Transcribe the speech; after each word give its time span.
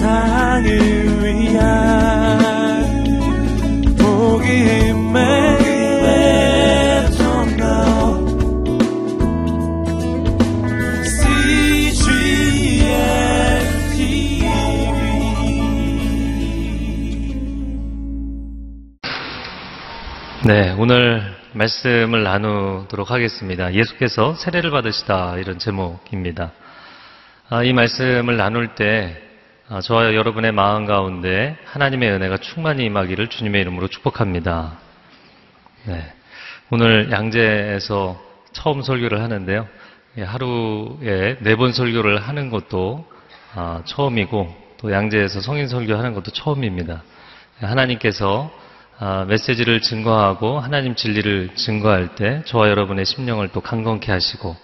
세상을 0.00 0.64
위한 1.22 2.80
복음의 3.98 5.20
네, 20.46 20.74
오늘 20.78 21.22
말씀을 21.52 22.22
나누도록 22.22 23.10
하겠습니다. 23.10 23.74
예수께서 23.74 24.34
세례를 24.34 24.70
받으시다 24.70 25.36
이런 25.36 25.58
제목입니다. 25.58 26.52
아, 27.50 27.62
이 27.62 27.74
말씀을 27.74 28.38
나눌 28.38 28.74
때 28.74 29.26
아, 29.26 29.29
저와 29.78 30.14
여러분의 30.16 30.50
마음 30.50 30.84
가운데 30.84 31.56
하나님의 31.64 32.10
은혜가 32.10 32.38
충만히 32.38 32.86
임하기를 32.86 33.28
주님의 33.28 33.60
이름으로 33.60 33.86
축복합니다. 33.86 34.78
네, 35.84 36.12
오늘 36.70 37.12
양재에서 37.12 38.20
처음 38.52 38.82
설교를 38.82 39.22
하는데요. 39.22 39.68
예, 40.18 40.22
하루에 40.24 41.36
네 41.38 41.54
번 41.54 41.72
설교를 41.72 42.20
하는 42.20 42.50
것도 42.50 43.06
아, 43.54 43.82
처음이고 43.84 44.56
또 44.78 44.90
양재에서 44.90 45.40
성인 45.40 45.68
설교하는 45.68 46.14
것도 46.14 46.32
처음입니다. 46.32 47.04
하나님께서 47.60 48.50
아, 48.98 49.24
메시지를 49.28 49.80
증거하고 49.82 50.58
하나님 50.58 50.96
진리를 50.96 51.54
증거할 51.54 52.16
때 52.16 52.42
저와 52.44 52.70
여러분의 52.70 53.06
심령을 53.06 53.50
또 53.52 53.60
강건케 53.60 54.10
하시고 54.10 54.56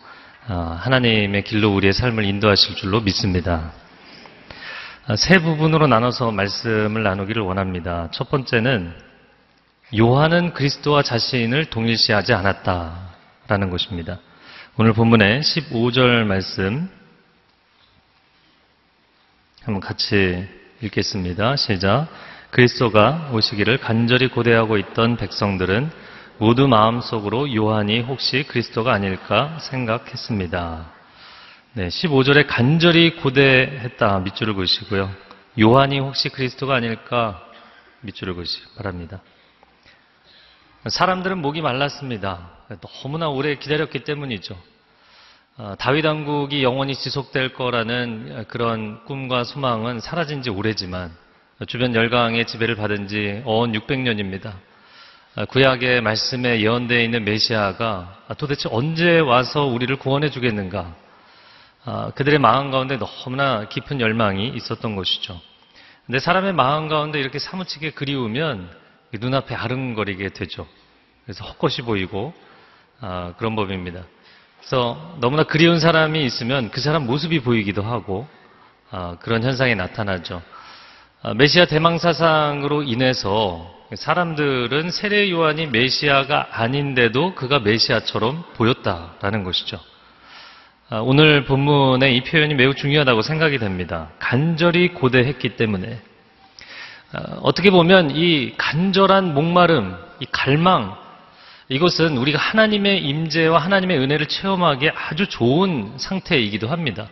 아, 0.49 0.81
하나님의 0.81 1.45
길로 1.45 1.73
우리의 1.77 1.93
삶을 1.93 2.25
인도하실 2.25 2.75
줄로 2.75 3.01
믿습니다. 3.03 3.71
아, 5.09 5.15
세 5.15 5.39
부분으로 5.39 5.87
나눠서 5.87 6.33
말씀을 6.33 7.05
나누기를 7.05 7.41
원합니다. 7.41 8.09
첫 8.11 8.29
번째는 8.29 8.93
요한은 9.97 10.53
그리스도와 10.53 11.05
자신을 11.05 11.67
동일시하지 11.67 12.33
않았다라는 12.33 13.71
것입니다. 13.71 14.19
오늘 14.77 14.95
본문의 14.95 15.43
15절 15.43 16.25
말씀 16.25 16.91
한번 19.63 19.81
같이 19.81 20.45
읽겠습니다. 20.81 21.55
시작. 21.55 22.09
그리스도가 22.51 23.31
오시기를 23.33 23.79
간절히 23.79 24.27
고대하고 24.27 24.77
있던 24.77 25.19
백성들은 25.19 25.89
모두 26.39 26.67
마음속으로 26.67 27.55
요한이 27.55 28.01
혹시 28.01 28.43
그리스도가 28.43 28.93
아닐까 28.93 29.57
생각했습니다. 29.61 30.96
네, 31.77 31.89
15절에 31.89 32.47
간절히 32.49 33.17
고대했다 33.17 34.21
밑줄을 34.21 34.55
그으시고요. 34.55 35.11
요한이 35.61 35.99
혹시 35.99 36.31
그리스도가 36.31 36.75
아닐까 36.75 37.47
밑줄을 38.01 38.35
그으시기 38.35 38.65
바랍니다. 38.79 39.21
사람들은 40.89 41.37
목이 41.43 41.61
말랐습니다. 41.61 42.49
너무나 42.81 43.29
오래 43.29 43.57
기다렸기 43.57 44.05
때문이죠. 44.05 44.59
아, 45.59 45.77
다윗 45.79 46.07
왕국이 46.07 46.63
영원히 46.63 46.95
지속될 46.95 47.53
거라는 47.53 48.47
그런 48.49 49.05
꿈과 49.05 49.45
소망은 49.45 50.01
사라진 50.01 50.41
지 50.41 50.49
오래지만 50.49 51.15
주변 51.67 51.95
열강의 51.95 52.47
지배를 52.47 52.77
받은 52.77 53.07
지 53.09 53.43
어언 53.45 53.73
600년입니다. 53.73 54.55
구약의 55.51 56.01
말씀에 56.01 56.63
예언되어 56.63 57.03
있는 57.03 57.27
메시아가 57.27 58.25
도대체 58.39 58.71
언제 58.73 59.19
와서 59.19 59.67
우리를 59.67 59.95
구원해 59.97 60.31
주겠는가? 60.31 61.05
아, 61.89 62.11
그들의 62.17 62.41
마음 62.41 62.73
가운데 62.73 62.99
너무나 62.99 63.69
깊은 63.69 64.01
열망이 64.01 64.49
있었던 64.49 64.97
것이죠. 64.97 65.41
근데 66.05 66.19
사람의 66.19 66.53
마음 66.53 66.89
가운데 66.89 67.21
이렇게 67.21 67.39
사무치게 67.39 67.93
그리우면 67.93 68.69
눈앞에 69.13 69.55
아른거리게 69.55 70.31
되죠. 70.31 70.67
그래서 71.25 71.45
헛것이 71.45 71.83
보이고 71.83 72.35
아, 73.01 73.35
그런 73.39 73.55
법입니다. 73.55 74.03
그래서 74.59 75.17
너무나 75.21 75.45
그리운 75.45 75.79
사람이 75.79 76.25
있으면 76.25 76.73
그 76.73 76.81
사람 76.81 77.07
모습이 77.07 77.41
보이기도 77.41 77.83
하고 77.83 78.27
아, 78.91 79.17
그런 79.21 79.45
현상이 79.45 79.77
나타나죠. 79.77 80.43
아, 81.23 81.35
메시아 81.35 81.67
대망 81.67 81.99
사상으로 81.99 82.83
인해서 82.83 83.73
사람들은 83.95 84.91
세례 84.91 85.31
요한이 85.31 85.69
메시아가 85.69 86.49
아닌데도 86.51 87.37
그가 87.37 87.61
메시아처럼 87.61 88.43
보였다라는 88.55 89.45
것이죠. 89.45 89.79
아, 90.89 90.99
오늘 90.99 91.43
본문의 91.45 92.17
이 92.17 92.21
표현이 92.21 92.55
매우 92.55 92.73
중요하다고 92.73 93.23
생각이 93.23 93.59
됩니다. 93.59 94.11
간절히 94.21 94.95
고대했기 94.95 95.57
때문에 95.57 95.99
아, 97.13 97.39
어떻게 97.43 97.71
보면 97.71 98.13
이 98.15 98.55
간절한 98.57 99.35
목마름, 99.35 99.97
이 100.21 100.27
갈망 100.31 100.97
이것은 101.69 102.17
우리가 102.17 102.39
하나님의 102.39 103.03
임재와 103.03 103.59
하나님의 103.59 103.99
은혜를 103.99 104.27
체험하기에 104.27 104.93
아주 104.95 105.27
좋은 105.27 105.95
상태이기도 105.97 106.69
합니다. 106.69 107.09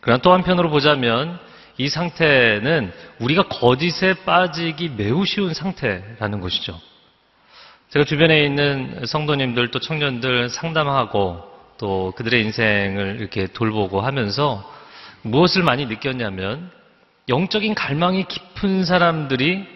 그러나 0.00 0.22
또 0.22 0.32
한편으로 0.32 0.70
보자면 0.70 1.38
이 1.76 1.90
상태는 1.90 2.92
우리가 3.18 3.48
거짓에 3.48 4.14
빠지기 4.24 4.92
매우 4.96 5.26
쉬운 5.26 5.52
상태라는 5.52 6.40
것이죠. 6.40 6.80
제가 7.90 8.06
주변에 8.06 8.42
있는 8.42 9.04
성도님들 9.04 9.70
또 9.70 9.80
청년들 9.80 10.48
상담하고 10.48 11.47
또 11.78 12.12
그들의 12.16 12.42
인생을 12.42 13.16
이렇게 13.20 13.46
돌보고 13.46 14.00
하면서 14.00 14.68
무엇을 15.22 15.62
많이 15.62 15.86
느꼈냐면 15.86 16.70
영적인 17.28 17.74
갈망이 17.74 18.24
깊은 18.24 18.84
사람들이 18.84 19.66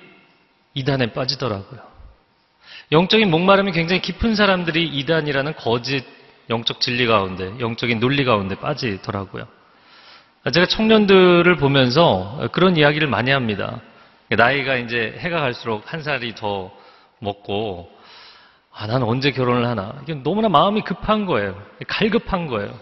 이단에 0.75 1.13
빠지더라고요. 1.13 1.81
영적인 2.93 3.31
목마름이 3.31 3.73
굉장히 3.73 4.03
깊은 4.03 4.35
사람들이 4.35 4.85
이단이라는 4.87 5.55
거짓 5.57 6.05
영적 6.51 6.81
진리 6.81 7.07
가운데, 7.07 7.53
영적인 7.61 8.01
논리 8.01 8.25
가운데 8.25 8.57
빠지더라고요. 8.57 9.47
제가 10.53 10.67
청년들을 10.67 11.57
보면서 11.57 12.49
그런 12.53 12.77
이야기를 12.77 13.07
많이 13.07 13.31
합니다. 13.31 13.81
나이가 14.29 14.77
이제 14.77 15.15
해가 15.19 15.41
갈수록 15.41 15.93
한 15.93 16.03
살이 16.03 16.35
더 16.35 16.73
먹고, 17.21 17.91
아, 18.75 18.87
난 18.87 19.03
언제 19.03 19.31
결혼을 19.33 19.67
하나. 19.67 19.99
이게 20.03 20.15
너무나 20.15 20.49
마음이 20.49 20.83
급한 20.83 21.27
거예요. 21.27 21.61
갈급한 21.89 22.47
거예요. 22.47 22.79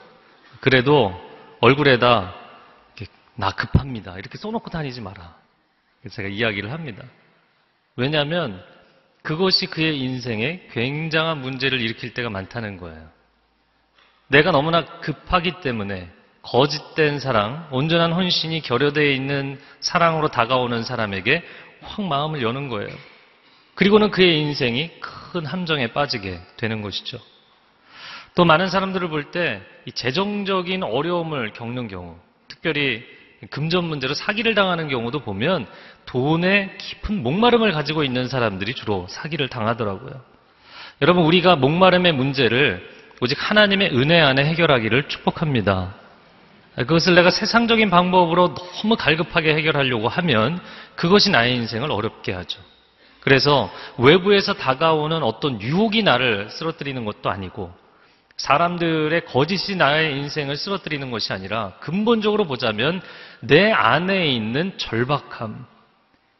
그래도 0.61 1.13
얼굴에다 1.61 2.35
나 3.35 3.51
급합니다. 3.53 4.19
이렇게 4.19 4.37
써놓고 4.37 4.71
다니지 4.71 5.01
마라. 5.01 5.35
제가 6.11 6.29
이야기를 6.29 6.73
합니다. 6.73 7.03
왜냐하면 7.97 8.63
그것이 9.23 9.67
그의 9.67 9.99
인생에 9.99 10.69
굉장한 10.73 11.41
문제를 11.41 11.81
일으킬 11.81 12.15
때가 12.15 12.31
많다는 12.31 12.77
거예요. 12.77 13.09
내가 14.29 14.53
너무나 14.53 14.85
급하기 15.01 15.61
때문에 15.61 16.09
거짓된 16.43 17.19
사랑, 17.19 17.69
온전한 17.71 18.13
헌신이 18.13 18.63
결여되어 18.63 19.11
있는 19.11 19.61
사랑으로 19.81 20.29
다가오는 20.29 20.85
사람에게 20.85 21.43
확 21.83 22.03
마음을 22.03 22.43
여는 22.43 22.69
거예요. 22.69 22.91
그리고는 23.81 24.11
그의 24.11 24.39
인생이 24.43 24.91
큰 25.01 25.47
함정에 25.47 25.87
빠지게 25.87 26.39
되는 26.59 26.83
것이죠. 26.83 27.19
또 28.35 28.45
많은 28.45 28.69
사람들을 28.69 29.09
볼 29.09 29.31
때 29.31 29.63
이 29.87 29.93
재정적인 29.93 30.83
어려움을 30.83 31.55
겪는 31.55 31.89
경우, 31.89 32.19
특별히 32.47 33.03
금전 33.49 33.85
문제로 33.85 34.13
사기를 34.13 34.55
당하는 34.55 34.89
경우도 34.89 35.21
보면 35.21 35.67
돈에 36.05 36.77
깊은 36.77 37.23
목마름을 37.23 37.73
가지고 37.73 38.05
있는 38.05 38.29
사람들이 38.29 38.75
주로 38.75 39.07
사기를 39.09 39.49
당하더라고요. 39.49 40.21
여러분, 41.01 41.25
우리가 41.25 41.57
목마름의 41.57 42.13
문제를 42.13 42.87
오직 43.23 43.39
하나님의 43.41 43.97
은혜 43.97 44.21
안에 44.21 44.45
해결하기를 44.45 45.09
축복합니다. 45.09 45.95
그것을 46.77 47.15
내가 47.15 47.31
세상적인 47.31 47.89
방법으로 47.89 48.55
너무 48.55 48.97
갈급하게 48.97 49.55
해결하려고 49.55 50.09
하면 50.09 50.61
그것이 50.97 51.31
나의 51.31 51.57
인생을 51.57 51.91
어렵게 51.91 52.33
하죠. 52.35 52.61
그래서 53.21 53.71
외부에서 53.99 54.55
다가오는 54.55 55.23
어떤 55.23 55.61
유혹이 55.61 56.03
나를 56.03 56.49
쓰러뜨리는 56.51 57.05
것도 57.05 57.31
아니고 57.31 57.73
사람들의 58.37 59.27
거짓이 59.27 59.77
나의 59.77 60.17
인생을 60.17 60.57
쓰러뜨리는 60.57 61.11
것이 61.11 61.33
아니라 61.33 61.75
근본적으로 61.81 62.47
보자면 62.47 63.03
내 63.41 63.71
안에 63.71 64.29
있는 64.29 64.73
절박함, 64.79 65.67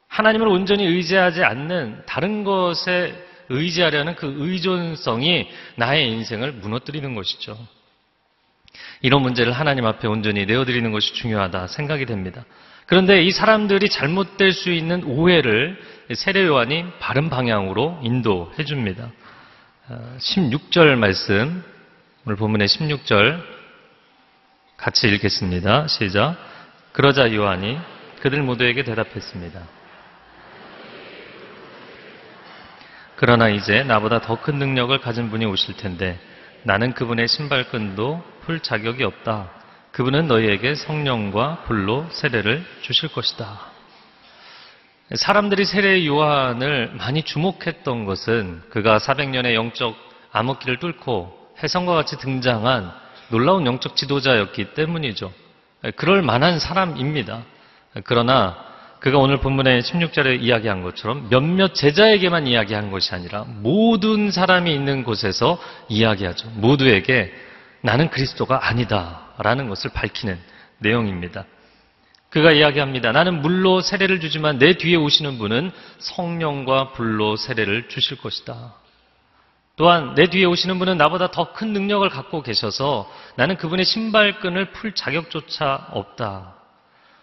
하나님을 0.09 0.49
온전히 0.49 0.85
의지하지 0.85 1.45
않는 1.45 2.03
다른 2.07 2.43
것에 2.43 3.27
의지하려는 3.51 4.15
그 4.15 4.35
의존성이 4.39 5.49
나의 5.77 6.11
인생을 6.11 6.53
무너뜨리는 6.53 7.15
것이죠. 7.15 7.59
이런 9.03 9.23
문제를 9.23 9.53
하나님 9.53 9.85
앞에 9.85 10.09
온전히 10.09 10.47
내어드리는 10.47 10.91
것이 10.93 11.13
중요하다 11.15 11.67
생각이 11.67 12.07
됩니다. 12.07 12.45
그런데 12.87 13.23
이 13.23 13.31
사람들이 13.31 13.89
잘못될 13.89 14.53
수 14.53 14.71
있는 14.71 15.05
오해를 15.05 15.79
세례 16.15 16.45
요한이 16.45 16.87
바른 16.99 17.31
방향으로 17.31 18.01
인도해 18.03 18.65
줍니다. 18.65 19.11
16절 20.19 20.97
말씀, 20.97 21.63
오늘 22.25 22.37
본문의 22.37 22.69
16절 22.69 23.41
같이 24.77 25.09
읽겠습니다. 25.09 25.87
시작. 25.87 26.37
그러자 26.93 27.33
요한이 27.33 27.79
그들 28.21 28.43
모두에게 28.43 28.83
대답했습니다. 28.83 29.61
그러나 33.17 33.49
이제 33.49 33.83
나보다 33.85 34.21
더 34.21 34.37
큰 34.37 34.59
능력을 34.59 34.99
가진 35.01 35.31
분이 35.31 35.45
오실 35.45 35.77
텐데 35.77 36.19
나는 36.63 36.93
그분의 36.93 37.29
신발끈도 37.29 38.25
풀 38.43 38.61
자격이 38.61 39.05
없다. 39.05 39.51
그분은 39.93 40.27
너희에게 40.27 40.75
성령과 40.75 41.65
불로 41.67 42.09
세례를 42.11 42.65
주실 42.81 43.11
것이다. 43.13 43.70
사람들이 45.15 45.65
세례 45.65 46.07
요한을 46.07 46.93
많이 46.95 47.23
주목했던 47.23 48.05
것은 48.05 48.63
그가 48.71 48.99
400년의 48.99 49.55
영적 49.55 49.97
암흑기를 50.31 50.79
뚫고 50.79 51.37
해성과 51.63 51.95
같이 51.95 52.17
등장한 52.17 52.93
놀라운 53.31 53.67
영적 53.67 53.97
지도자였기 53.97 54.75
때문이죠. 54.75 55.33
그럴 55.97 56.23
만한 56.23 56.61
사람입니다. 56.61 57.43
그러나 58.05 58.57
그가 59.01 59.19
오늘 59.19 59.39
본문의 59.39 59.83
16절에 59.83 60.43
이야기한 60.43 60.83
것처럼 60.83 61.29
몇몇 61.29 61.75
제자에게만 61.75 62.47
이야기한 62.47 62.91
것이 62.91 63.13
아니라 63.15 63.45
모든 63.49 64.31
사람이 64.31 64.73
있는 64.73 65.03
곳에서 65.03 65.59
이야기하죠. 65.89 66.51
모두에게 66.51 67.33
나는 67.81 68.11
그리스도가 68.11 68.69
아니다. 68.69 69.23
라는 69.39 69.69
것을 69.69 69.91
밝히는 69.93 70.39
내용입니다. 70.79 71.47
그가 72.31 72.53
이야기합니다. 72.53 73.13
나는 73.13 73.43
물로 73.43 73.81
세례를 73.81 74.21
주지만 74.21 74.59
내 74.59 74.75
뒤에 74.75 74.97
오시는 74.97 75.39
분은 75.39 75.73
성령과 75.99 76.93
불로 76.93 77.37
세례를 77.37 77.89
주실 77.89 78.19
것이다. 78.19 78.75
또한 79.77 80.15
내 80.15 80.27
뒤에 80.27 80.45
오시는 80.45 80.79
분은 80.79 80.97
나보다 80.97 81.31
더 81.31 81.53
큰 81.53 81.73
능력을 81.73 82.09
갖고 82.09 82.43
계셔서 82.43 83.11
나는 83.37 83.57
그분의 83.57 83.85
신발끈을 83.85 84.73
풀 84.73 84.95
자격조차 84.95 85.89
없다. 85.93 86.55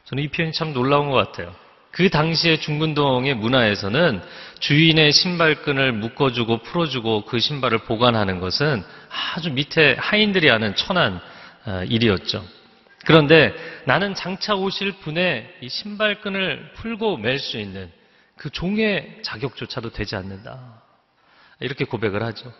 저는 0.06 0.24
이 0.24 0.28
표현이 0.28 0.54
참 0.54 0.74
놀라운 0.74 1.10
것 1.10 1.16
같아요. 1.18 1.54
그 1.92 2.10
당시의 2.10 2.60
중근동의 2.60 3.36
문화에서는 3.36 4.22
주인의 4.60 5.12
신발끈을 5.12 5.94
묶어주고 5.94 6.60
풀어주고 6.64 7.26
그 7.26 7.40
신발을 7.40 7.80
보관하는 7.80 8.40
것은 8.40 8.84
아주 9.36 9.52
밑에 9.52 9.96
하인들이 10.00 10.50
하는 10.50 10.76
천한 10.76 11.20
어, 11.66 11.84
일이었죠. 11.88 12.44
그런데 13.08 13.54
나는 13.86 14.14
장차 14.16 14.54
오실 14.54 14.92
분의 15.00 15.60
이 15.62 15.70
신발끈을 15.70 16.74
풀고 16.76 17.16
맬 17.16 17.40
수 17.40 17.58
있는 17.58 17.90
그 18.36 18.50
종의 18.50 19.20
자격조차도 19.22 19.92
되지 19.92 20.18
않는다. 20.18 20.84
이렇게 21.62 21.86
고백을 21.86 22.22
하죠. 22.24 22.52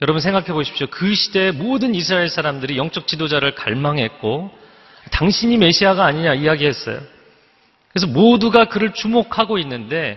여러분 0.00 0.20
생각해 0.20 0.52
보십시오. 0.52 0.86
그 0.86 1.12
시대의 1.12 1.50
모든 1.50 1.96
이스라엘 1.96 2.28
사람들이 2.28 2.78
영적 2.78 3.08
지도자를 3.08 3.56
갈망했고 3.56 4.56
당신이 5.10 5.56
메시아가 5.56 6.04
아니냐 6.04 6.34
이야기했어요. 6.34 7.00
그래서 7.92 8.06
모두가 8.06 8.66
그를 8.66 8.94
주목하고 8.94 9.58
있는데 9.58 10.16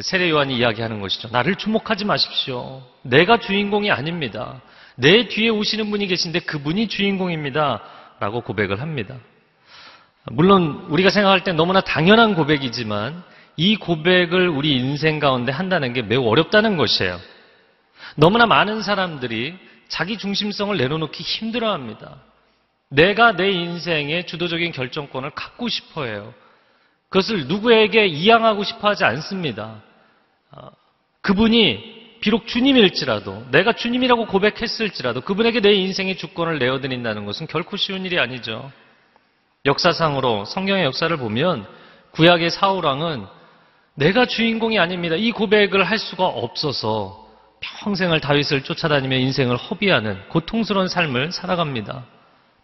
세례 0.00 0.30
요한이 0.30 0.56
이야기하는 0.58 1.00
것이죠. 1.00 1.28
나를 1.32 1.56
주목하지 1.56 2.04
마십시오. 2.04 2.84
내가 3.02 3.40
주인공이 3.40 3.90
아닙니다. 3.90 4.62
내 4.94 5.26
뒤에 5.26 5.48
오시는 5.48 5.90
분이 5.90 6.06
계신데 6.06 6.40
그분이 6.40 6.86
주인공입니다. 6.86 7.82
라고 8.20 8.40
고백을 8.40 8.80
합니다. 8.80 9.16
물론 10.30 10.86
우리가 10.88 11.10
생각할 11.10 11.44
때 11.44 11.52
너무나 11.52 11.80
당연한 11.80 12.34
고백이지만 12.34 13.22
이 13.56 13.76
고백을 13.76 14.48
우리 14.48 14.76
인생 14.76 15.18
가운데 15.18 15.52
한다는 15.52 15.92
게 15.92 16.02
매우 16.02 16.26
어렵다는 16.28 16.76
것이에요. 16.76 17.18
너무나 18.16 18.46
많은 18.46 18.82
사람들이 18.82 19.56
자기 19.88 20.18
중심성을 20.18 20.76
내려놓기 20.76 21.22
힘들어 21.22 21.72
합니다. 21.72 22.16
내가 22.90 23.32
내 23.32 23.50
인생의 23.50 24.26
주도적인 24.26 24.72
결정권을 24.72 25.30
갖고 25.30 25.68
싶어 25.68 26.04
해요. 26.04 26.32
그것을 27.08 27.46
누구에게 27.46 28.06
이양하고 28.06 28.64
싶어 28.64 28.88
하지 28.88 29.04
않습니다. 29.04 29.82
어, 30.50 30.70
그분이 31.22 31.97
비록 32.20 32.46
주님일지라도 32.46 33.46
내가 33.50 33.72
주님이라고 33.72 34.26
고백했을지라도 34.26 35.20
그분에게 35.20 35.60
내 35.60 35.72
인생의 35.72 36.16
주권을 36.16 36.58
내어드린다는 36.58 37.24
것은 37.24 37.46
결코 37.46 37.76
쉬운 37.76 38.04
일이 38.04 38.18
아니죠. 38.18 38.70
역사상으로 39.64 40.44
성경의 40.44 40.84
역사를 40.84 41.14
보면 41.16 41.66
구약의 42.12 42.50
사울왕은 42.50 43.26
내가 43.94 44.26
주인공이 44.26 44.78
아닙니다. 44.78 45.16
이 45.16 45.32
고백을 45.32 45.84
할 45.84 45.98
수가 45.98 46.26
없어서 46.26 47.26
평생을 47.60 48.20
다윗을 48.20 48.62
쫓아다니며 48.62 49.16
인생을 49.16 49.56
허비하는 49.56 50.28
고통스러운 50.28 50.88
삶을 50.88 51.32
살아갑니다. 51.32 52.04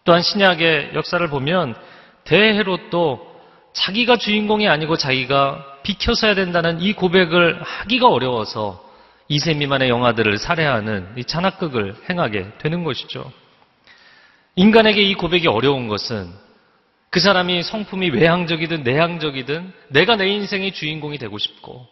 또한 0.05 0.21
신약의 0.21 0.91
역사를 0.93 1.27
보면 1.29 1.75
대헤롯도 2.23 3.35
자기가 3.73 4.17
주인공이 4.17 4.67
아니고 4.67 4.95
자기가 4.95 5.79
비켜서야 5.83 6.33
된다는 6.35 6.81
이 6.81 6.93
고백을 6.93 7.61
하기가 7.61 8.07
어려워서 8.07 8.84
이세 9.27 9.53
미만의 9.55 9.89
영아들을 9.89 10.37
살해하는 10.37 11.13
이 11.17 11.23
잔악극을 11.23 11.95
행하게 12.09 12.57
되는 12.59 12.83
것이죠. 12.83 13.31
인간에게 14.55 15.01
이 15.01 15.15
고백이 15.15 15.47
어려운 15.47 15.87
것은 15.87 16.31
그 17.09 17.19
사람이 17.19 17.63
성품이 17.63 18.09
외향적이든 18.09 18.83
내향적이든 18.83 19.73
내가 19.89 20.15
내 20.15 20.27
인생의 20.27 20.73
주인공이 20.73 21.17
되고 21.17 21.37
싶고 21.37 21.87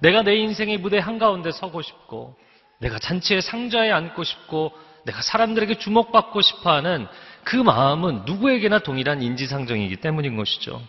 내가 0.00 0.22
내 0.22 0.36
인생의 0.36 0.78
무대 0.78 0.98
한가운데 0.98 1.50
서고 1.50 1.82
싶고 1.82 2.36
내가 2.78 2.98
잔치의 2.98 3.42
상자에 3.42 3.90
앉고 3.90 4.22
싶고 4.22 4.72
내가 5.04 5.22
사람들에게 5.22 5.78
주목받고 5.78 6.40
싶어 6.42 6.72
하는 6.72 7.06
그 7.44 7.56
마음은 7.56 8.22
누구에게나 8.26 8.80
동일한 8.80 9.22
인지상정이기 9.22 9.96
때문인 9.96 10.36
것이죠. 10.36 10.82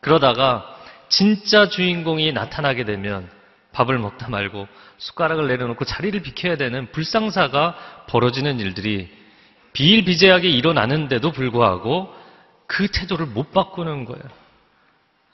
그러다가 0.00 0.64
진짜 1.08 1.68
주인공이 1.68 2.32
나타나게 2.32 2.84
되면 2.84 3.28
밥을 3.72 3.98
먹다 3.98 4.28
말고 4.28 4.66
숟가락을 4.98 5.48
내려놓고 5.48 5.84
자리를 5.84 6.20
비켜야 6.22 6.56
되는 6.56 6.90
불상사가 6.92 8.04
벌어지는 8.08 8.60
일들이 8.60 9.08
비일비재하게 9.72 10.48
일어나는데도 10.48 11.30
불구하고 11.32 12.12
그 12.66 12.88
태도를 12.88 13.26
못 13.26 13.52
바꾸는 13.52 14.04
거예요. 14.04 14.22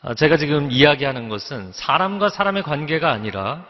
아, 0.02 0.14
제가 0.14 0.36
지금 0.36 0.70
이야기하는 0.70 1.28
것은 1.28 1.72
사람과 1.72 2.28
사람의 2.28 2.62
관계가 2.62 3.10
아니라 3.10 3.66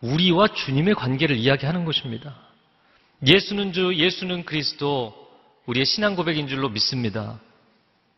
우리와 0.00 0.48
주님의 0.48 0.94
관계를 0.94 1.36
이야기하는 1.36 1.84
것입니다. 1.84 2.34
예수는 3.26 3.72
주, 3.72 3.94
예수는 3.94 4.44
그리스도, 4.44 5.14
우리의 5.66 5.84
신앙 5.84 6.16
고백인 6.16 6.48
줄로 6.48 6.68
믿습니다. 6.70 7.38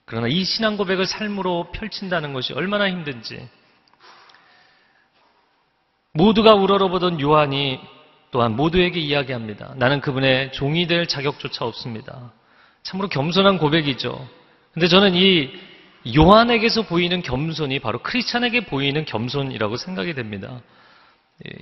그러나 0.04 0.28
이 0.28 0.44
신앙 0.44 0.76
고백을 0.76 1.06
삶으로 1.06 1.72
펼친다는 1.72 2.32
것이 2.32 2.52
얼마나 2.52 2.88
힘든지 2.88 3.48
모두가 6.14 6.54
우러러보던 6.54 7.20
요한이 7.20 7.80
또한 8.30 8.54
모두에게 8.56 9.00
이야기합니다. 9.00 9.74
나는 9.76 10.00
그분의 10.00 10.52
종이 10.52 10.86
될 10.86 11.06
자격조차 11.06 11.64
없습니다. 11.64 12.32
참으로 12.82 13.08
겸손한 13.08 13.58
고백이죠. 13.58 14.28
근데 14.72 14.88
저는 14.88 15.14
이 15.14 15.50
요한에게서 16.16 16.82
보이는 16.82 17.22
겸손이 17.22 17.78
바로 17.78 18.02
크리스찬에게 18.02 18.66
보이는 18.66 19.04
겸손이라고 19.04 19.76
생각이 19.76 20.14
됩니다. 20.14 20.60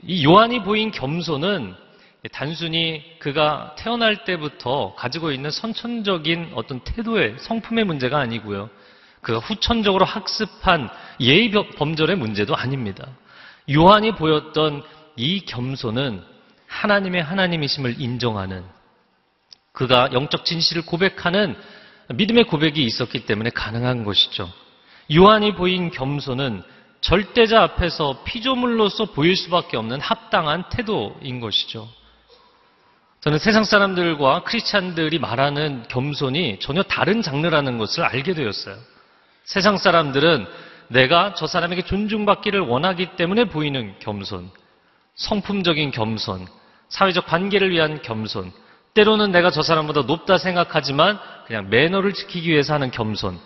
이 0.05 0.25
요한이 0.25 0.63
보인 0.63 0.91
겸손은 0.91 1.75
단순히 2.33 3.03
그가 3.19 3.75
태어날 3.79 4.25
때부터 4.25 4.95
가지고 4.95 5.33
있는 5.33 5.51
선천적인 5.51 6.53
어떤 6.55 6.81
태도의 6.81 7.37
성품의 7.39 7.85
문제가 7.85 8.19
아니고요. 8.19 8.71
그가 9.21 9.39
후천적으로 9.39 10.05
학습한 10.05 10.89
예의 11.21 11.51
범절의 11.77 12.17
문제도 12.17 12.55
아닙니다. 12.55 13.07
요한이 13.73 14.13
보였던 14.13 14.83
이 15.17 15.45
겸손은 15.45 16.23
하나님의 16.67 17.23
하나님이심을 17.23 18.01
인정하는 18.01 18.65
그가 19.73 20.11
영적 20.13 20.45
진실을 20.45 20.83
고백하는 20.87 21.57
믿음의 22.09 22.45
고백이 22.45 22.83
있었기 22.83 23.27
때문에 23.27 23.51
가능한 23.51 24.05
것이죠. 24.05 24.51
요한이 25.15 25.55
보인 25.55 25.91
겸손은 25.91 26.63
절대자 27.01 27.63
앞에서 27.63 28.23
피조물로서 28.25 29.07
보일 29.07 29.37
수밖에 29.37 29.77
없는 29.77 30.01
합당한 30.01 30.65
태도인 30.71 31.41
것이죠. 31.41 31.89
저는 33.21 33.39
세상 33.39 33.65
사람들과 33.65 34.45
크리스찬들이 34.45 35.19
말하는 35.19 35.85
겸손이 35.89 36.59
전혀 36.61 36.83
다른 36.83 37.23
장르라는 37.23 37.79
것을 37.79 38.03
알게 38.03 38.35
되었어요. 38.35 38.77
세상 39.45 39.77
사람들은 39.77 40.47
내가 40.91 41.35
저 41.35 41.47
사람에게 41.47 41.83
존중받기를 41.83 42.61
원하기 42.61 43.17
때문에 43.17 43.45
보이는 43.45 43.95
겸손, 44.01 44.51
성품적인 45.15 45.93
겸손, 45.93 46.47
사회적 46.89 47.27
관계를 47.27 47.71
위한 47.71 48.03
겸손, 48.03 48.53
때로는 48.95 49.31
내가 49.31 49.51
저 49.51 49.63
사람보다 49.63 50.03
높다 50.03 50.37
생각하지만 50.37 51.19
그냥 51.47 51.71
매너를 51.71 52.13
지키기 52.13 52.51
위해서 52.51 52.75
하는 52.75 52.91
겸손. 52.91 53.39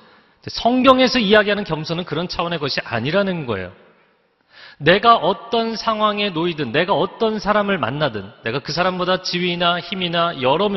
성경에서 0.46 1.18
이야기하는 1.18 1.64
겸손은 1.64 2.04
그런 2.04 2.28
차원의 2.28 2.58
것이 2.58 2.80
아니라는 2.82 3.46
거예요. 3.46 3.72
내가 4.78 5.16
어떤 5.16 5.76
상황에 5.76 6.30
놓이든 6.30 6.72
내가 6.72 6.94
어떤 6.94 7.38
사람을 7.38 7.78
만나든 7.78 8.28
내가 8.42 8.58
그 8.58 8.72
사람보다 8.72 9.22
지위나 9.22 9.80
힘이나 9.80 10.40
여러 10.42 10.68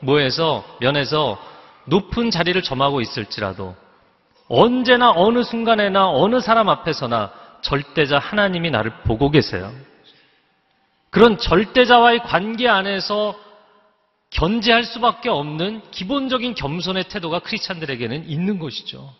모에서 0.00 0.64
면에서 0.80 1.38
높은 1.86 2.30
자리를 2.30 2.60
점하고 2.62 3.00
있을지라도 3.00 3.74
언제나 4.48 5.10
어느 5.10 5.42
순간에나 5.42 6.10
어느 6.10 6.40
사람 6.40 6.68
앞에서나 6.68 7.32
절대자 7.60 8.18
하나님이 8.18 8.70
나를 8.70 8.92
보고 9.04 9.30
계세요. 9.30 9.72
그런 11.10 11.38
절대자와의 11.38 12.20
관계 12.20 12.68
안에서 12.68 13.34
견제할 14.30 14.84
수밖에 14.84 15.28
없는 15.28 15.82
기본적인 15.90 16.54
겸손의 16.54 17.04
태도가 17.04 17.40
크리스찬들에게는 17.40 18.28
있는 18.28 18.58
것이죠. 18.58 19.12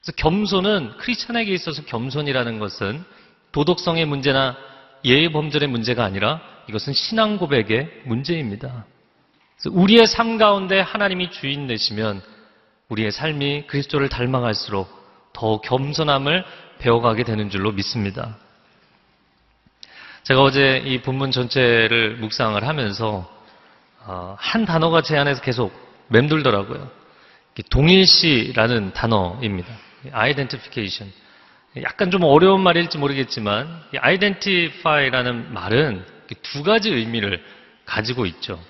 그래서 0.00 0.12
겸손은 0.16 0.98
크리스찬에게 0.98 1.52
있어서 1.54 1.82
겸손이라는 1.84 2.58
것은 2.58 3.04
도덕성의 3.50 4.06
문제나 4.06 4.56
예의 5.04 5.32
범절의 5.32 5.68
문제가 5.68 6.04
아니라 6.04 6.40
이것은 6.68 6.92
신앙 6.92 7.38
고백의 7.38 8.02
문제입니다. 8.04 8.86
우리의 9.70 10.06
삶 10.06 10.38
가운데 10.38 10.80
하나님이 10.80 11.30
주인 11.30 11.66
되시면 11.66 12.22
우리의 12.88 13.10
삶이 13.10 13.66
그리스도를 13.66 14.08
닮아갈수록 14.08 14.88
더 15.32 15.60
겸손함을 15.60 16.44
배워가게 16.78 17.24
되는 17.24 17.50
줄로 17.50 17.72
믿습니다. 17.72 18.36
제가 20.22 20.42
어제 20.42 20.82
이 20.84 21.02
본문 21.02 21.30
전체를 21.30 22.16
묵상을 22.16 22.62
하면서 22.66 23.30
어, 24.04 24.36
한 24.38 24.64
단어가 24.64 25.02
제 25.02 25.16
안에서 25.16 25.40
계속 25.42 25.72
맴돌더라고요. 26.08 26.90
동일시라는 27.70 28.92
단어입니다. 28.92 29.68
identification. 30.12 31.12
약간 31.82 32.10
좀 32.10 32.22
어려운 32.22 32.60
말일지 32.60 32.98
모르겠지만 32.98 33.82
identify라는 34.00 35.52
말은 35.52 36.04
두 36.42 36.62
가지 36.62 36.90
의미를 36.90 37.42
가지고 37.84 38.26
있죠. 38.26 38.60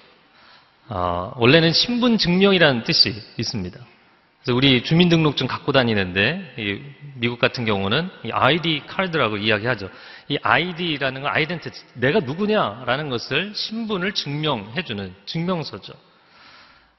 어, 0.89 1.33
원래는 1.37 1.73
신분 1.73 2.19
증명이라는 2.19 2.85
뜻이 2.85 3.15
있습니다. 3.39 3.81
그래서 4.47 4.57
우리 4.59 4.85
주민등록증 4.85 5.49
갖고 5.49 5.73
다니는데 5.73 6.55
미국 7.17 7.41
같은 7.41 7.65
경우는 7.65 8.09
ID 8.31 8.85
카드라고 8.87 9.39
이야기하죠. 9.39 9.91
이 10.29 10.39
ID라는 10.41 11.23
건 11.23 11.33
아이덴티티, 11.35 11.81
내가 11.95 12.21
누구냐라는 12.21 13.11
것을 13.11 13.53
신분을 13.57 14.13
증명해주는 14.13 15.15
증명서죠. 15.27 15.93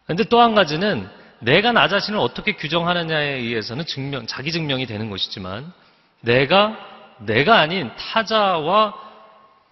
그런데 0.04 0.26
또 0.26 0.42
한 0.42 0.56
가지는 0.56 1.08
내가 1.40 1.72
나 1.72 1.88
자신을 1.88 2.20
어떻게 2.20 2.52
규정하느냐에 2.52 3.36
의해서는 3.36 3.86
증명, 3.86 4.28
자기 4.28 4.52
증명이 4.52 4.86
되는 4.86 5.10
것이지만 5.10 5.72
내가 6.20 6.78
내가 7.20 7.60
아닌 7.60 7.90
타자와 7.98 8.94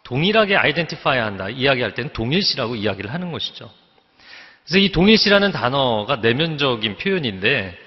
동일하게 0.03 0.55
아이덴티파이 0.55 1.19
한다 1.19 1.49
이야기할 1.49 1.93
때는 1.93 2.13
동일시라고 2.13 2.77
이야기를 2.77 3.13
하는 3.13 3.33
것이죠. 3.33 3.69
그래서 4.65 4.79
이 4.79 4.91
동일시라는 4.91 5.51
단어가 5.51 6.17
내면적인 6.17 6.97
표현인데 6.97 7.77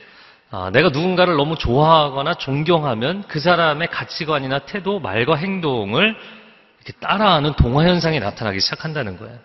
아, 0.51 0.71
내가 0.73 0.89
누군가를 0.89 1.37
너무 1.37 1.57
좋아하거나 1.57 2.35
존경하면 2.35 3.25
그 3.29 3.39
사람의 3.39 3.89
가치관이나 3.89 4.61
태도, 4.61 4.99
말과 4.99 5.37
행동을 5.37 6.17
따라하는 7.01 7.53
동화 7.55 7.85
현상이 7.85 8.19
나타나기 8.19 8.61
시작한다는 8.61 9.19
거예요. 9.19 9.39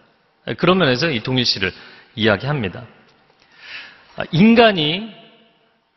그런 0.58 0.78
면에서 0.78 1.10
이 1.10 1.22
동일시를 1.22 1.74
이야기합니다. 2.16 2.86
아, 4.16 4.24
인간이 4.32 5.12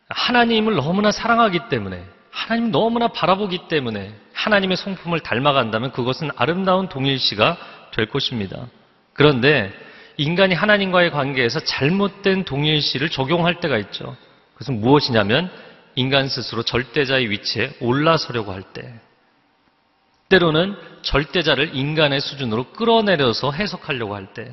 하나님을 0.09 0.75
너무나 0.75 1.13
사랑하기 1.13 1.69
때문에 1.69 2.03
하나님 2.31 2.71
너무나 2.71 3.09
바라보기 3.09 3.69
때문에 3.69 4.13
하나님의 4.33 4.77
성품을 4.77 5.21
닮아간다면 5.21 5.93
그것은 5.93 6.31
아름다운 6.37 6.89
동일시가 6.89 7.57
될 7.93 8.07
것입니다. 8.07 8.67
그런데 9.13 9.73
인간이 10.17 10.55
하나님과의 10.55 11.11
관계에서 11.11 11.61
잘못된 11.61 12.45
동일시를 12.45 13.11
적용할 13.11 13.61
때가 13.61 13.77
있죠. 13.79 14.17
그것은 14.55 14.81
무엇이냐면 14.81 15.51
인간 15.95 16.29
스스로 16.29 16.63
절대자의 16.63 17.31
위치에 17.31 17.73
올라서려고 17.81 18.53
할 18.53 18.63
때. 18.63 18.95
때로는 20.29 20.77
절대자를 21.03 21.75
인간의 21.75 22.21
수준으로 22.21 22.73
끌어내려서 22.73 23.53
해석하려고 23.53 24.15
할 24.15 24.33
때. 24.35 24.53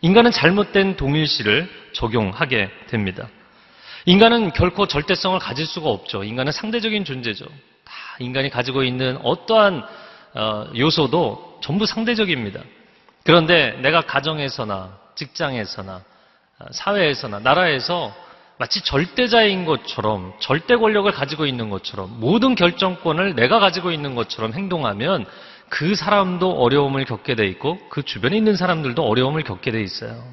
인간은 0.00 0.30
잘못된 0.30 0.96
동일시를 0.96 1.68
적용하게 1.92 2.70
됩니다. 2.88 3.28
인간은 4.06 4.52
결코 4.52 4.86
절대성을 4.86 5.38
가질 5.38 5.66
수가 5.66 5.90
없죠. 5.90 6.24
인간은 6.24 6.52
상대적인 6.52 7.04
존재죠. 7.04 7.44
다 7.84 7.94
인간이 8.20 8.48
가지고 8.48 8.82
있는 8.82 9.18
어떠한 9.22 9.82
어, 10.34 10.70
요소도 10.76 11.60
전부 11.62 11.86
상대적입니다. 11.86 12.60
그런데 13.28 13.72
내가 13.82 14.00
가정에서나 14.00 14.96
직장에서나 15.14 16.02
어, 16.60 16.66
사회에서나 16.70 17.40
나라에서 17.40 18.16
마치 18.56 18.80
절대자인 18.80 19.66
것처럼 19.66 20.32
절대 20.38 20.76
권력을 20.76 21.12
가지고 21.12 21.44
있는 21.44 21.68
것처럼 21.68 22.20
모든 22.20 22.54
결정권을 22.54 23.34
내가 23.34 23.58
가지고 23.58 23.90
있는 23.90 24.14
것처럼 24.14 24.54
행동하면 24.54 25.26
그 25.68 25.94
사람도 25.94 26.52
어려움을 26.52 27.04
겪게 27.04 27.34
돼 27.34 27.46
있고 27.48 27.78
그 27.90 28.02
주변에 28.02 28.34
있는 28.34 28.56
사람들도 28.56 29.02
어려움을 29.02 29.42
겪게 29.42 29.72
돼 29.72 29.82
있어요. 29.82 30.24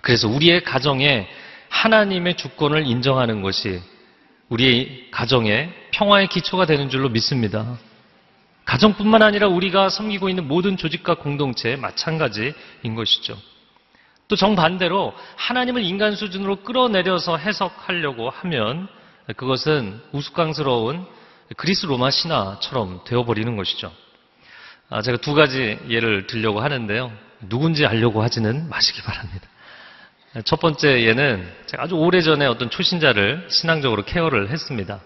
그래서 0.00 0.26
우리의 0.26 0.64
가정에 0.64 1.28
하나님의 1.68 2.38
주권을 2.38 2.86
인정하는 2.86 3.42
것이 3.42 3.78
우리의 4.48 5.08
가정의 5.10 5.70
평화의 5.90 6.28
기초가 6.28 6.64
되는 6.64 6.88
줄로 6.88 7.10
믿습니다. 7.10 7.76
가정뿐만 8.64 9.22
아니라 9.22 9.48
우리가 9.48 9.88
섬기고 9.88 10.28
있는 10.28 10.46
모든 10.46 10.76
조직과 10.76 11.14
공동체 11.14 11.76
마찬가지인 11.76 12.94
것이죠. 12.94 13.36
또 14.28 14.36
정반대로 14.36 15.12
하나님을 15.36 15.82
인간 15.82 16.14
수준으로 16.14 16.62
끌어내려서 16.62 17.36
해석하려고 17.36 18.30
하면 18.30 18.88
그것은 19.36 20.00
우스꽝스러운 20.12 21.04
그리스 21.56 21.86
로마 21.86 22.10
신화처럼 22.10 23.02
되어버리는 23.04 23.56
것이죠. 23.56 23.92
아, 24.88 25.02
제가 25.02 25.18
두 25.18 25.34
가지 25.34 25.78
예를 25.88 26.26
들려고 26.28 26.60
하는데요. 26.60 27.12
누군지 27.48 27.86
알려고 27.86 28.22
하지는 28.22 28.68
마시기 28.68 29.02
바랍니다. 29.02 29.48
첫 30.44 30.60
번째 30.60 31.04
예는 31.06 31.52
제가 31.66 31.84
아주 31.84 31.96
오래전에 31.96 32.46
어떤 32.46 32.70
초신자를 32.70 33.48
신앙적으로 33.50 34.04
케어를 34.04 34.50
했습니다. 34.50 35.00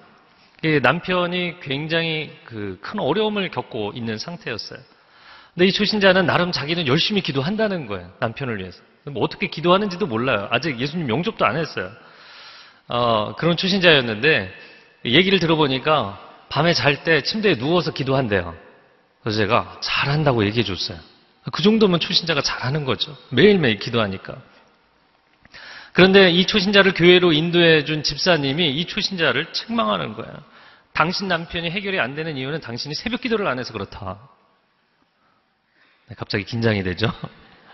남편이 0.83 1.61
굉장히 1.61 2.31
그 2.45 2.79
큰 2.81 3.01
어려움을 3.01 3.51
겪고 3.51 3.93
있는 3.95 4.19
상태였어요. 4.19 4.79
근데 5.55 5.67
이 5.67 5.73
초신자는 5.73 6.27
나름 6.27 6.53
자기는 6.53 6.87
열심히 6.87 7.21
기도한다는 7.21 7.87
거예요. 7.87 8.11
남편을 8.21 8.59
위해서. 8.59 8.81
뭐 9.05 9.23
어떻게 9.23 9.49
기도하는지도 9.49 10.07
몰라요. 10.07 10.49
아직 10.51 10.81
예수님 10.81 11.09
영접도 11.09 11.45
안 11.45 11.57
했어요. 11.57 11.91
어, 12.89 13.35
그런 13.37 13.57
초신자였는데 13.57 14.53
얘기를 15.07 15.39
들어보니까 15.39 16.21
밤에 16.49 16.73
잘 16.73 17.05
때 17.05 17.23
침대에 17.23 17.57
누워서 17.57 17.93
기도한대요. 17.93 18.55
그래서 19.23 19.39
제가 19.39 19.79
잘한다고 19.81 20.45
얘기해 20.47 20.65
줬어요. 20.65 20.99
그 21.53 21.63
정도면 21.63 22.01
초신자가 22.01 22.43
잘하는 22.43 22.85
거죠. 22.85 23.17
매일매일 23.31 23.79
기도하니까. 23.79 24.37
그런데 25.93 26.31
이 26.31 26.47
초신자를 26.47 26.95
교회로 26.95 27.33
인도해 27.33 27.85
준 27.85 28.03
집사님이 28.03 28.71
이 28.71 28.87
초신자를 28.87 29.53
책망하는 29.53 30.15
거예요. 30.15 30.54
당신 30.95 31.27
남편이 31.27 31.71
해결이 31.71 31.99
안 31.99 32.15
되는 32.15 32.37
이유는 32.37 32.61
당신이 32.61 32.95
새벽 32.95 33.21
기도를 33.21 33.49
안 33.49 33.59
해서 33.59 33.73
그렇다. 33.73 34.17
네, 36.09 36.15
갑자기 36.17 36.45
긴장이 36.45 36.83
되죠. 36.85 37.13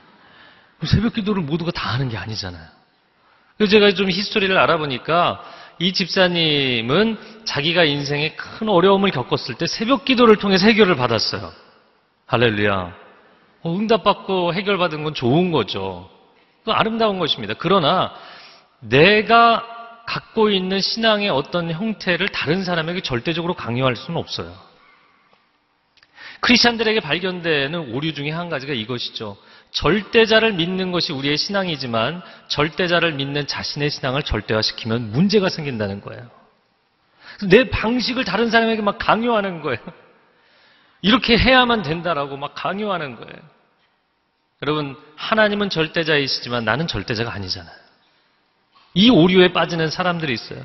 새벽 0.84 1.12
기도를 1.12 1.42
모두가 1.42 1.70
다 1.70 1.90
하는 1.90 2.08
게 2.08 2.16
아니잖아요. 2.16 2.66
그래서 3.58 3.70
제가 3.72 3.92
좀 3.92 4.10
히스토리를 4.10 4.56
알아보니까 4.56 5.44
이 5.78 5.92
집사님은 5.92 7.44
자기가 7.44 7.84
인생에 7.84 8.36
큰 8.36 8.70
어려움을 8.70 9.10
겪었을 9.10 9.56
때 9.56 9.66
새벽 9.66 10.06
기도를 10.06 10.36
통해서 10.36 10.66
해결을 10.66 10.96
받았어요. 10.96 11.52
할렐루야. 12.24 12.96
어, 13.62 13.76
응답받고 13.76 14.54
해결받은 14.54 15.04
건 15.04 15.12
좋은 15.12 15.52
거죠. 15.52 16.08
아름다운 16.66 17.18
것입니다. 17.18 17.52
그러나 17.58 18.14
내가 18.80 19.79
갖고 20.10 20.50
있는 20.50 20.80
신앙의 20.80 21.28
어떤 21.28 21.70
형태를 21.70 22.30
다른 22.30 22.64
사람에게 22.64 23.00
절대적으로 23.00 23.54
강요할 23.54 23.94
수는 23.94 24.18
없어요. 24.18 24.52
크리스천들에게 26.40 26.98
발견되는 26.98 27.94
오류 27.94 28.12
중에 28.12 28.30
한 28.30 28.48
가지가 28.48 28.72
이것이죠. 28.72 29.36
절대자를 29.70 30.54
믿는 30.54 30.90
것이 30.90 31.12
우리의 31.12 31.36
신앙이지만 31.36 32.22
절대자를 32.48 33.12
믿는 33.12 33.46
자신의 33.46 33.90
신앙을 33.90 34.24
절대화시키면 34.24 35.12
문제가 35.12 35.48
생긴다는 35.48 36.00
거예요. 36.00 36.28
내 37.48 37.70
방식을 37.70 38.24
다른 38.24 38.50
사람에게 38.50 38.82
막 38.82 38.98
강요하는 38.98 39.60
거예요. 39.60 39.78
이렇게 41.02 41.38
해야만 41.38 41.82
된다라고 41.82 42.36
막 42.36 42.54
강요하는 42.56 43.14
거예요. 43.14 43.38
여러분, 44.62 44.96
하나님은 45.14 45.70
절대자이시지만 45.70 46.64
나는 46.64 46.88
절대자가 46.88 47.32
아니잖아요. 47.32 47.79
이 48.94 49.11
오류에 49.11 49.52
빠지는 49.52 49.90
사람들이 49.90 50.32
있어요. 50.32 50.64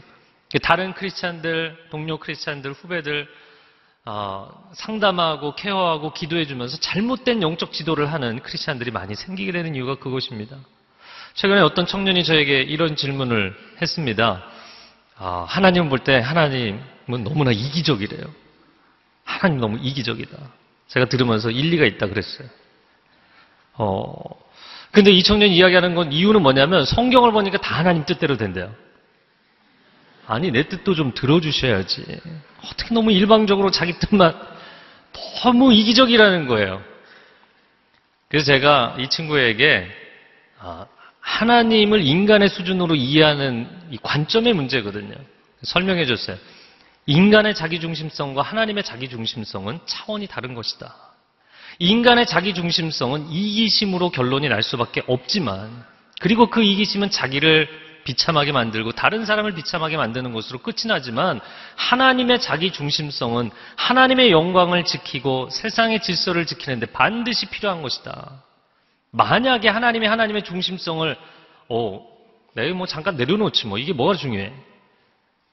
다른 0.64 0.94
크리스찬들, 0.94 1.78
동료 1.90 2.18
크리스찬들, 2.18 2.74
후배들 2.74 3.28
어, 4.08 4.70
상담하고 4.74 5.56
케어하고 5.56 6.14
기도해주면서 6.14 6.78
잘못된 6.78 7.42
영적 7.42 7.74
지도를 7.74 8.14
하는 8.14 8.40
크리스찬들이 8.40 8.92
많이 8.92 9.16
생기게 9.16 9.52
되는 9.52 9.74
이유가 9.74 9.96
그것입니다. 9.96 10.58
최근에 11.34 11.62
어떤 11.62 11.86
청년이 11.88 12.24
저에게 12.24 12.62
이런 12.62 12.96
질문을 12.96 13.56
했습니다. 13.82 14.44
아, 15.18 15.46
하나님 15.48 15.90
볼 15.90 16.00
때 16.00 16.20
하나님은 16.20 17.24
너무나 17.24 17.52
이기적이래요. 17.52 18.24
하나님 19.24 19.60
너무 19.60 19.80
이기적이다. 19.82 20.38
제가 20.88 21.08
들으면서 21.08 21.50
일리가 21.50 21.86
있다 21.86 22.08
그랬어요. 22.08 22.48
어, 23.74 24.45
근데 24.96 25.12
이 25.12 25.24
청년 25.24 25.50
이야기하는 25.50 25.94
건 25.94 26.14
이유는 26.14 26.42
뭐냐면 26.42 26.86
성경을 26.86 27.34
보니까 27.34 27.58
다 27.58 27.76
하나님 27.76 28.06
뜻대로 28.06 28.38
된대요. 28.38 28.74
아니, 30.26 30.52
내 30.52 30.70
뜻도 30.70 30.96
좀 30.96 31.14
들어주셔야지. 31.14 32.22
어떻게 32.64 32.94
너무 32.94 33.12
일방적으로 33.12 33.72
자기 33.72 34.00
뜻만 34.00 34.34
너무 35.44 35.74
이기적이라는 35.74 36.48
거예요. 36.48 36.82
그래서 38.30 38.46
제가 38.46 38.96
이 38.98 39.10
친구에게 39.10 39.86
아, 40.60 40.86
하나님을 41.20 42.02
인간의 42.02 42.48
수준으로 42.48 42.96
이해하는 42.96 43.68
이 43.92 43.98
관점의 44.02 44.54
문제거든요. 44.54 45.14
설명해 45.64 46.06
줬어요. 46.06 46.38
인간의 47.06 47.54
자기중심성과 47.54 48.42
하나님의 48.42 48.86
자기중심성은 48.86 49.80
차원이 49.86 50.28
다른 50.28 50.54
것이다. 50.54 51.05
인간의 51.80 52.26
자기중심성은 52.26 53.32
이기심으로 53.32 54.10
결론이 54.10 54.50
날 54.50 54.64
수밖에 54.64 55.04
없지만, 55.08 55.86
그리고 56.20 56.50
그 56.50 56.64
이기심은 56.64 57.10
자기를 57.10 57.68
비참하게 58.06 58.52
만들고 58.52 58.92
다른 58.92 59.26
사람을 59.26 59.54
비참하게 59.54 59.98
만드는 59.98 60.32
것으로 60.32 60.60
끝이 60.60 60.88
나지만, 60.88 61.42
하나님의 61.76 62.40
자기 62.40 62.72
중심성은 62.72 63.52
하나님의 63.76 64.32
영광을 64.32 64.86
지키고 64.86 65.50
세상의 65.50 66.02
질서를 66.02 66.46
지키는데 66.46 66.88
반드시 66.88 67.48
필요한 67.48 67.82
것이다. 67.82 68.44
만약에 69.12 69.70
하나님이 69.70 70.08
하나님의 70.08 70.44
중심성을, 70.44 71.18
어, 71.70 72.08
내가 72.54 72.76
뭐 72.76 72.86
잠깐 72.86 73.18
내려놓지 73.18 73.68
뭐, 73.68 73.78
이게 73.78 73.92
뭐가 73.92 74.14
중요해? 74.16 74.54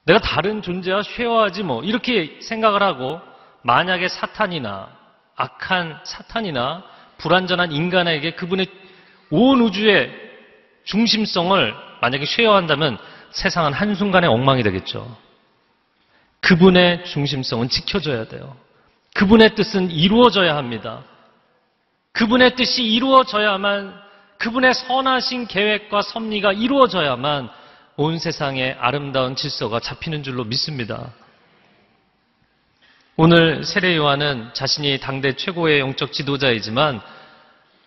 내가 0.05 0.21
다른 0.21 0.63
존재와 0.63 1.03
쉐어하지 1.03 1.63
뭐 1.63 1.83
이렇게 1.85 2.39
생각을 2.41 2.83
하고 2.83 3.21
만약에 3.63 4.09
사탄이나 4.09 5.02
악한 5.37 6.01
사탄이나 6.05 6.85
불완전한 7.19 7.73
인간에게 7.73 8.33
그분의 8.33 8.67
온 9.31 9.61
우주의 9.61 10.11
중심성을 10.85 11.75
만약에 12.01 12.25
쉐어한다면 12.25 12.99
세상은 13.31 13.73
한순간에 13.73 14.27
엉망이 14.27 14.63
되겠죠. 14.63 15.17
그분의 16.41 17.05
중심성은 17.05 17.69
지켜져야 17.69 18.27
돼요. 18.27 18.57
그분의 19.15 19.55
뜻은 19.55 19.91
이루어져야 19.91 20.57
합니다. 20.57 21.05
그분의 22.13 22.57
뜻이 22.57 22.83
이루어져야만 22.83 24.03
그분의 24.39 24.75
선하신 24.75 25.47
계획과 25.47 26.03
섭리가 26.03 26.53
이루어져야만 26.53 27.49
온 27.97 28.19
세상에 28.19 28.77
아름다운 28.81 29.37
질서가 29.37 29.81
잡히는 29.81 30.23
줄로 30.23 30.45
믿습니다. 30.45 31.13
오늘 33.17 33.63
세례 33.65 33.95
요한은 33.97 34.51
자신이 34.55 34.99
당대 35.01 35.37
최고의 35.37 35.81
영적 35.81 36.13
지도자이지만 36.13 37.03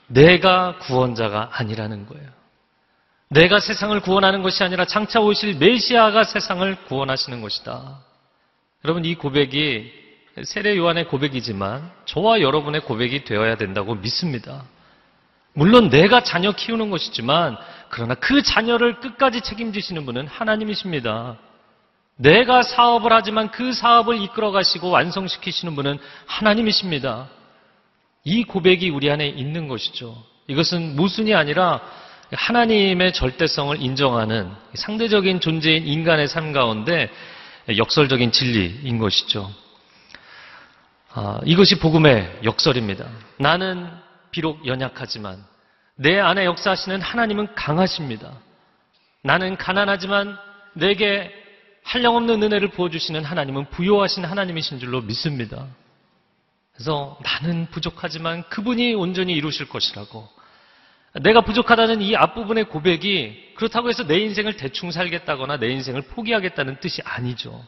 내가 0.07 0.77
구원자가 0.79 1.49
아니라는 1.53 2.05
거예요. 2.05 2.29
내가 3.29 3.59
세상을 3.59 3.99
구원하는 4.01 4.43
것이 4.43 4.63
아니라 4.63 4.85
장차 4.85 5.19
오실 5.19 5.55
메시아가 5.55 6.25
세상을 6.25 6.75
구원하시는 6.85 7.41
것이다. 7.41 7.99
여러분 8.83 9.03
이 9.03 9.15
고백이 9.15 9.91
세례 10.43 10.77
요한의 10.77 11.07
고백이지만 11.07 11.91
저와 12.05 12.41
여러분의 12.41 12.81
고백이 12.81 13.23
되어야 13.23 13.55
된다고 13.55 13.95
믿습니다. 13.95 14.63
물론 15.53 15.89
내가 15.89 16.21
자녀 16.21 16.51
키우는 16.51 16.91
것이지만 16.91 17.57
그러나 17.89 18.13
그 18.13 18.43
자녀를 18.43 18.99
끝까지 18.99 19.41
책임지시는 19.41 20.05
분은 20.05 20.27
하나님이십니다. 20.27 21.37
내가 22.17 22.63
사업을 22.63 23.11
하지만 23.11 23.51
그 23.51 23.73
사업을 23.73 24.21
이끌어 24.21 24.51
가시고 24.51 24.89
완성시키시는 24.89 25.75
분은 25.75 25.99
하나님이십니다. 26.25 27.29
이 28.23 28.43
고백이 28.43 28.89
우리 28.89 29.11
안에 29.11 29.27
있는 29.27 29.67
것이죠. 29.67 30.15
이것은 30.47 30.95
모순이 30.95 31.33
아니라 31.35 31.81
하나님의 32.31 33.13
절대성을 33.13 33.81
인정하는 33.81 34.51
상대적인 34.73 35.39
존재인 35.41 35.85
인간의 35.85 36.27
삶 36.27 36.53
가운데 36.53 37.09
역설적인 37.75 38.31
진리인 38.31 38.97
것이죠. 38.97 39.51
아, 41.13 41.39
이것이 41.45 41.79
복음의 41.79 42.39
역설입니다. 42.43 43.05
나는 43.39 43.89
비록 44.31 44.65
연약하지만 44.65 45.43
내 45.95 46.19
안에 46.19 46.45
역사하시는 46.45 47.01
하나님은 47.01 47.55
강하십니다. 47.55 48.31
나는 49.21 49.55
가난하지만 49.55 50.37
내게 50.73 51.31
한량없는 51.85 52.41
은혜를 52.41 52.69
부어주시는 52.69 53.23
하나님은 53.23 53.69
부요하신 53.69 54.25
하나님이신 54.25 54.79
줄로 54.79 55.01
믿습니다. 55.01 55.67
그래서 56.73 57.17
나는 57.23 57.67
부족하지만 57.67 58.43
그분이 58.49 58.95
온전히 58.95 59.33
이루실 59.33 59.69
것이라고. 59.69 60.27
내가 61.21 61.41
부족하다는 61.41 62.01
이 62.01 62.15
앞부분의 62.15 62.65
고백이 62.65 63.53
그렇다고 63.55 63.87
해서 63.87 64.05
내 64.05 64.17
인생을 64.17 64.57
대충 64.57 64.91
살겠다거나 64.91 65.57
내 65.57 65.69
인생을 65.69 66.01
포기하겠다는 66.01 66.79
뜻이 66.79 67.01
아니죠. 67.03 67.63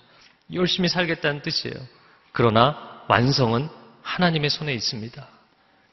열심히 0.51 0.89
살겠다는 0.89 1.43
뜻이에요. 1.43 1.75
그러나 2.31 3.03
완성은 3.07 3.69
하나님의 4.01 4.49
손에 4.49 4.73
있습니다. 4.73 5.27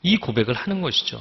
이 0.02 0.16
고백을 0.16 0.54
하는 0.54 0.80
것이죠. 0.80 1.20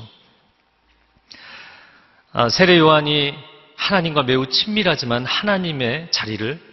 아, 2.32 2.50
세례 2.50 2.80
요한이 2.80 3.36
하나님과 3.76 4.24
매우 4.24 4.48
친밀하지만 4.48 5.26
하나님의 5.26 6.10
자리를 6.12 6.73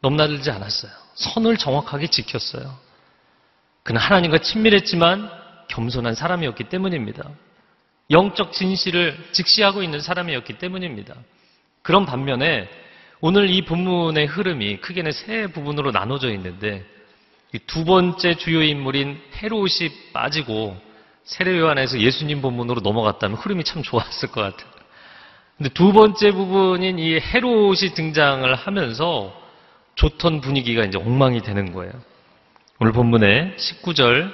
넘나들지 0.00 0.50
않았어요. 0.50 0.90
선을 1.14 1.56
정확하게 1.56 2.08
지켰어요. 2.08 2.76
그는 3.82 4.00
하나님과 4.00 4.38
친밀했지만 4.38 5.30
겸손한 5.68 6.14
사람이었기 6.14 6.64
때문입니다. 6.64 7.28
영적 8.10 8.52
진실을 8.52 9.16
직시하고 9.32 9.82
있는 9.82 10.00
사람이었기 10.00 10.58
때문입니다. 10.58 11.14
그런 11.82 12.06
반면에 12.06 12.68
오늘 13.20 13.50
이 13.50 13.62
본문의 13.64 14.26
흐름이 14.26 14.78
크게는 14.78 15.10
세 15.12 15.48
부분으로 15.48 15.90
나눠져 15.90 16.32
있는데 16.34 16.86
두 17.66 17.84
번째 17.84 18.34
주요 18.36 18.62
인물인 18.62 19.20
헤롯이 19.36 20.12
빠지고 20.12 20.76
세례 21.24 21.58
요한에서 21.58 22.00
예수님 22.00 22.40
본문으로 22.40 22.80
넘어갔다면 22.80 23.38
흐름이 23.38 23.64
참 23.64 23.82
좋았을 23.82 24.30
것 24.30 24.40
같아요. 24.40 24.70
근데 25.56 25.70
두 25.70 25.92
번째 25.92 26.30
부분인 26.30 26.98
이 26.98 27.18
헤롯이 27.18 27.94
등장을 27.94 28.54
하면서 28.54 29.47
좋던 29.98 30.40
분위기가 30.40 30.84
이제 30.84 30.96
엉망이 30.96 31.42
되는 31.42 31.72
거예요. 31.72 31.92
오늘 32.78 32.92
본문의 32.92 33.56
19절, 33.56 34.32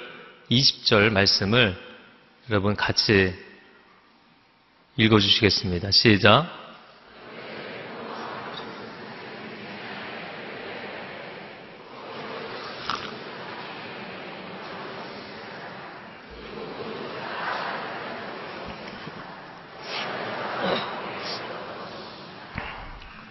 20절 0.51 1.09
말씀을 1.09 1.75
여러분 2.51 2.75
같이 2.75 3.33
읽어주시겠습니다. 4.95 5.89
시작. 5.89 6.64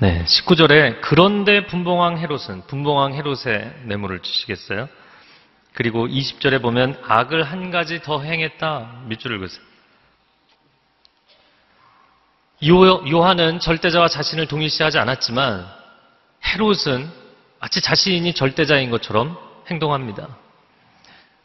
네, 0.05 0.23
19절에 0.27 1.01
그런데 1.01 1.65
분봉왕 1.65 2.19
헤롯은 2.19 2.67
분봉왕 2.67 3.15
헤롯의 3.15 3.73
뇌물을 3.85 4.21
주시겠어요? 4.21 4.87
그리고 5.73 6.07
20절에 6.07 6.61
보면 6.61 7.01
악을 7.09 7.43
한 7.43 7.71
가지 7.71 8.03
더 8.03 8.21
행했다. 8.21 9.05
밑줄을 9.07 9.39
그으세요. 9.39 9.65
요- 12.67 13.03
요한은 13.11 13.61
절대자와 13.61 14.09
자신을 14.09 14.47
동일시하지 14.47 14.99
않았지만 14.99 15.67
헤롯은 16.49 17.11
마치 17.61 17.81
자신이 17.81 18.35
절대자인 18.35 18.91
것처럼 18.91 19.39
행동합니다. 19.71 20.29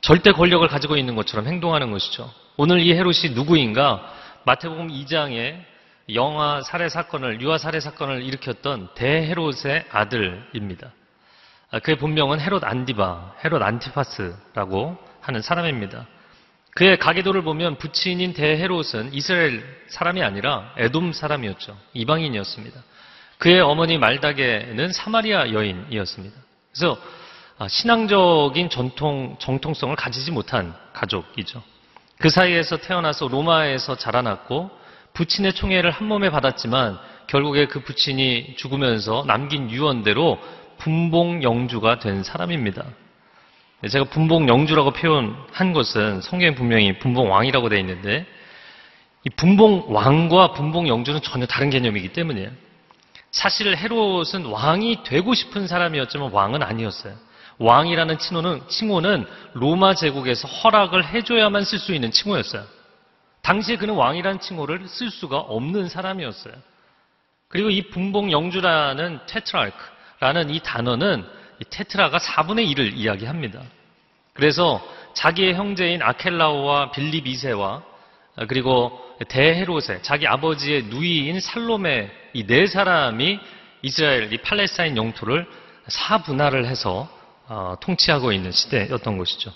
절대 0.01 0.33
권력을 0.33 0.67
가지고 0.67 0.97
있는 0.97 1.15
것처럼 1.15 1.47
행동하는 1.47 1.91
것이죠. 1.91 2.29
오늘 2.57 2.81
이 2.81 2.91
헤롯이 2.93 3.29
누구인가? 3.35 4.13
마태복음 4.43 4.89
2장에 4.89 5.68
영아 6.13 6.61
살해 6.63 6.89
사건을 6.89 7.41
유아 7.41 7.57
살해 7.57 7.79
사건을 7.79 8.23
일으켰던 8.23 8.89
대헤롯의 8.95 9.85
아들입니다. 9.91 10.91
아, 11.71 11.79
그의 11.79 11.97
본명은 11.97 12.39
헤롯 12.39 12.63
안디바, 12.63 13.35
헤롯 13.43 13.61
안티파스라고 13.61 14.97
하는 15.21 15.41
사람입니다. 15.41 16.07
그의 16.75 16.97
가계도를 16.97 17.43
보면 17.43 17.77
부친인 17.77 18.33
대헤롯은 18.33 19.13
이스라엘 19.13 19.63
사람이 19.89 20.23
아니라 20.23 20.73
에돔 20.77 21.13
사람이었죠. 21.13 21.77
이방인이었습니다. 21.93 22.81
그의 23.37 23.61
어머니 23.61 23.97
말다게는 23.97 24.91
사마리아 24.91 25.51
여인이었습니다. 25.51 26.35
그래서 26.73 26.99
아, 27.57 27.67
신앙적인 27.67 28.69
전통, 28.69 29.35
정통성을 29.39 29.95
가지지 29.95 30.31
못한 30.31 30.73
가족이죠. 30.93 31.61
그 32.17 32.29
사이에서 32.29 32.77
태어나서 32.77 33.27
로마에서 33.27 33.95
자라났고 33.95 34.78
부친의 35.19 35.51
총애를 35.51 35.91
한 35.91 36.07
몸에 36.07 36.29
받았지만 36.29 36.97
결국에 37.27 37.67
그 37.67 37.81
부친이 37.81 38.55
죽으면서 38.55 39.25
남긴 39.27 39.69
유언대로 39.69 40.39
분봉 40.77 41.43
영주가 41.43 41.99
된 41.99 42.23
사람입니다. 42.23 42.85
네, 43.81 43.89
제가 43.89 44.05
분봉 44.05 44.47
영주라고 44.47 44.91
표현한 44.91 45.73
것은 45.73 46.21
성경에 46.21 46.55
분명히 46.55 46.97
분봉 46.99 47.29
왕이라고 47.29 47.67
되어 47.67 47.79
있는데 47.79 48.25
이 49.25 49.29
분봉 49.35 49.87
왕과 49.93 50.53
분봉 50.53 50.87
영주는 50.87 51.21
전혀 51.21 51.45
다른 51.45 51.69
개념이기 51.69 52.13
때문이에요. 52.13 52.51
사실 53.31 53.75
헤롯은 53.75 54.45
왕이 54.45 55.03
되고 55.03 55.33
싶은 55.33 55.67
사람이었지만 55.67 56.31
왕은 56.31 56.63
아니었어요. 56.63 57.13
왕이라는 57.57 58.19
칭호는, 58.19 58.61
칭호는 58.69 59.27
로마 59.51 59.95
제국에서 59.95 60.47
허락을 60.47 61.05
해줘야만 61.05 61.65
쓸 61.65 61.77
수 61.77 61.93
있는 61.93 62.09
칭호였어요. 62.09 62.78
당시에 63.41 63.77
그는 63.77 63.95
왕이라는 63.95 64.39
칭호를 64.39 64.87
쓸 64.87 65.09
수가 65.09 65.37
없는 65.37 65.89
사람이었어요. 65.89 66.53
그리고 67.47 67.69
이 67.69 67.89
분봉 67.89 68.31
영주라는 68.31 69.21
테트라르크라는 69.27 70.49
이 70.51 70.59
단어는 70.59 71.25
이 71.59 71.63
테트라가 71.69 72.17
4분의 72.19 72.71
1을 72.73 72.93
이야기합니다. 72.95 73.61
그래서 74.33 74.81
자기의 75.13 75.55
형제인 75.55 76.01
아켈라오와 76.01 76.91
빌립 76.91 77.25
2세와 77.25 77.81
그리고 78.47 78.97
대헤롯의 79.27 80.01
자기 80.03 80.27
아버지의 80.27 80.83
누이인 80.83 81.39
살롬의 81.39 82.11
이 82.33 82.45
네 82.45 82.67
사람이 82.67 83.39
이스라엘 83.81 84.31
이 84.31 84.37
팔레스타인 84.37 84.95
영토를 84.97 85.47
사분할을 85.87 86.65
해서 86.67 87.09
어, 87.47 87.75
통치하고 87.81 88.31
있는 88.31 88.51
시대였던 88.51 89.17
것이죠. 89.17 89.51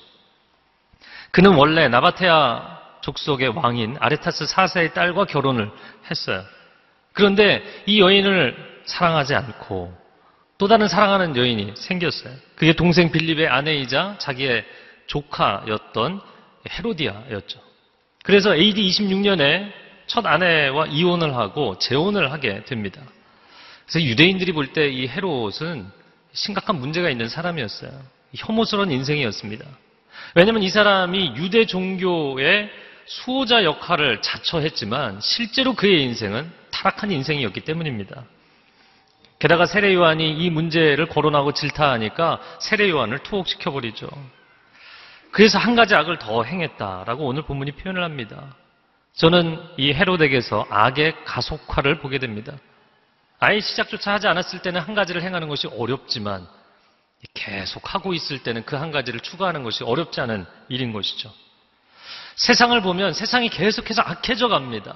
그는 1.32 1.54
원래 1.54 1.88
나바테아 1.88 2.83
족속의 3.04 3.50
왕인 3.50 3.98
아레타스 4.00 4.46
4세의 4.46 4.94
딸과 4.94 5.26
결혼을 5.26 5.70
했어요. 6.10 6.44
그런데 7.12 7.62
이 7.86 8.00
여인을 8.00 8.56
사랑하지 8.86 9.36
않고 9.36 9.94
또 10.58 10.68
다른 10.68 10.88
사랑하는 10.88 11.36
여인이 11.36 11.74
생겼어요. 11.76 12.34
그게 12.56 12.74
동생 12.74 13.12
빌립의 13.12 13.48
아내이자 13.48 14.16
자기의 14.20 14.66
조카였던 15.08 16.22
헤로디아였죠. 16.70 17.60
그래서 18.24 18.56
AD 18.56 18.82
26년에 18.88 19.72
첫 20.08 20.26
아내와 20.26 20.88
이혼을 20.88 21.36
하고 21.36 21.78
재혼을 21.78 22.32
하게 22.32 22.64
됩니다. 22.64 23.02
그래서 23.86 24.02
유대인들이 24.02 24.54
볼 24.54 24.68
때 24.74 24.88
이 24.90 25.08
헤롯은 25.10 25.86
심각한 26.32 26.78
문제가 26.80 27.10
있는 27.10 27.28
사람이었어요. 27.28 27.92
혐오스러운 28.36 28.92
인생이었습니다. 28.92 29.66
왜냐하면 30.36 30.64
이 30.64 30.70
사람이 30.70 31.34
유대 31.36 31.66
종교의 31.66 32.70
수호자 33.06 33.64
역할을 33.64 34.22
자처했지만 34.22 35.20
실제로 35.22 35.74
그의 35.74 36.04
인생은 36.04 36.52
타락한 36.72 37.12
인생이었기 37.12 37.62
때문입니다. 37.62 38.24
게다가 39.40 39.66
세례 39.66 39.94
요한이 39.94 40.38
이 40.38 40.50
문제를 40.50 41.08
거론하고 41.08 41.54
질타하니까 41.54 42.40
세례 42.60 42.90
요한을 42.90 43.20
투옥시켜 43.20 43.72
버리죠. 43.72 44.10
그래서 45.32 45.60
한 45.60 45.76
가지 45.76 45.96
악을 45.96 46.20
더 46.20 46.44
행했다라고 46.44 47.26
오늘 47.26 47.42
본문이 47.44 47.74
표현을 47.74 48.04
합니다. 48.04 48.56
저는 49.16 49.62
이 49.78 49.94
헤롯에게서 49.94 50.68
악의 50.70 51.26
가속화를 51.26 52.00
보게 52.00 52.20
됩니다. 52.20 52.54
아예 53.40 53.60
시작조차 53.60 54.14
하지 54.14 54.28
않았을 54.28 54.62
때는 54.62 54.80
한 54.80 54.96
가지를 54.96 55.22
행하는 55.22 55.50
것이 55.50 55.68
어렵지만 55.68 56.48
계속 57.34 57.94
하고 57.94 58.14
있을 58.14 58.44
때는 58.44 58.66
그 58.66 58.76
한 58.78 58.92
가지를 58.92 59.20
추가하는 59.20 59.64
것이 59.64 59.84
어렵지 59.84 60.22
않은 60.22 60.46
일인 60.70 60.94
것이죠. 60.94 61.34
세상을 62.36 62.80
보면 62.82 63.14
세상이 63.14 63.50
계속해서 63.50 64.02
악해져 64.02 64.48
갑니다. 64.48 64.96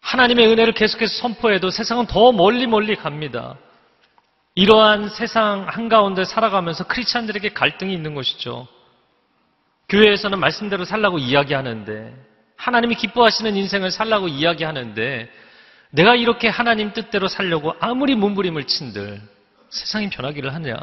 하나님의 0.00 0.46
은혜를 0.48 0.74
계속해서 0.74 1.14
선포해도 1.20 1.70
세상은 1.70 2.06
더 2.06 2.32
멀리 2.32 2.66
멀리 2.66 2.96
갑니다. 2.96 3.56
이러한 4.54 5.08
세상 5.08 5.66
한가운데 5.68 6.24
살아가면서 6.24 6.84
크리스찬들에게 6.84 7.50
갈등이 7.50 7.92
있는 7.94 8.14
것이죠. 8.14 8.68
교회에서는 9.88 10.38
말씀대로 10.38 10.84
살라고 10.84 11.18
이야기하는데 11.18 12.14
하나님이 12.56 12.94
기뻐하시는 12.96 13.56
인생을 13.56 13.90
살라고 13.90 14.28
이야기하는데 14.28 15.30
내가 15.90 16.14
이렇게 16.14 16.48
하나님 16.48 16.92
뜻대로 16.92 17.28
살려고 17.28 17.74
아무리 17.80 18.14
몸부림을 18.14 18.64
친들 18.64 19.20
세상이 19.70 20.10
변하기를 20.10 20.52
하냐? 20.54 20.76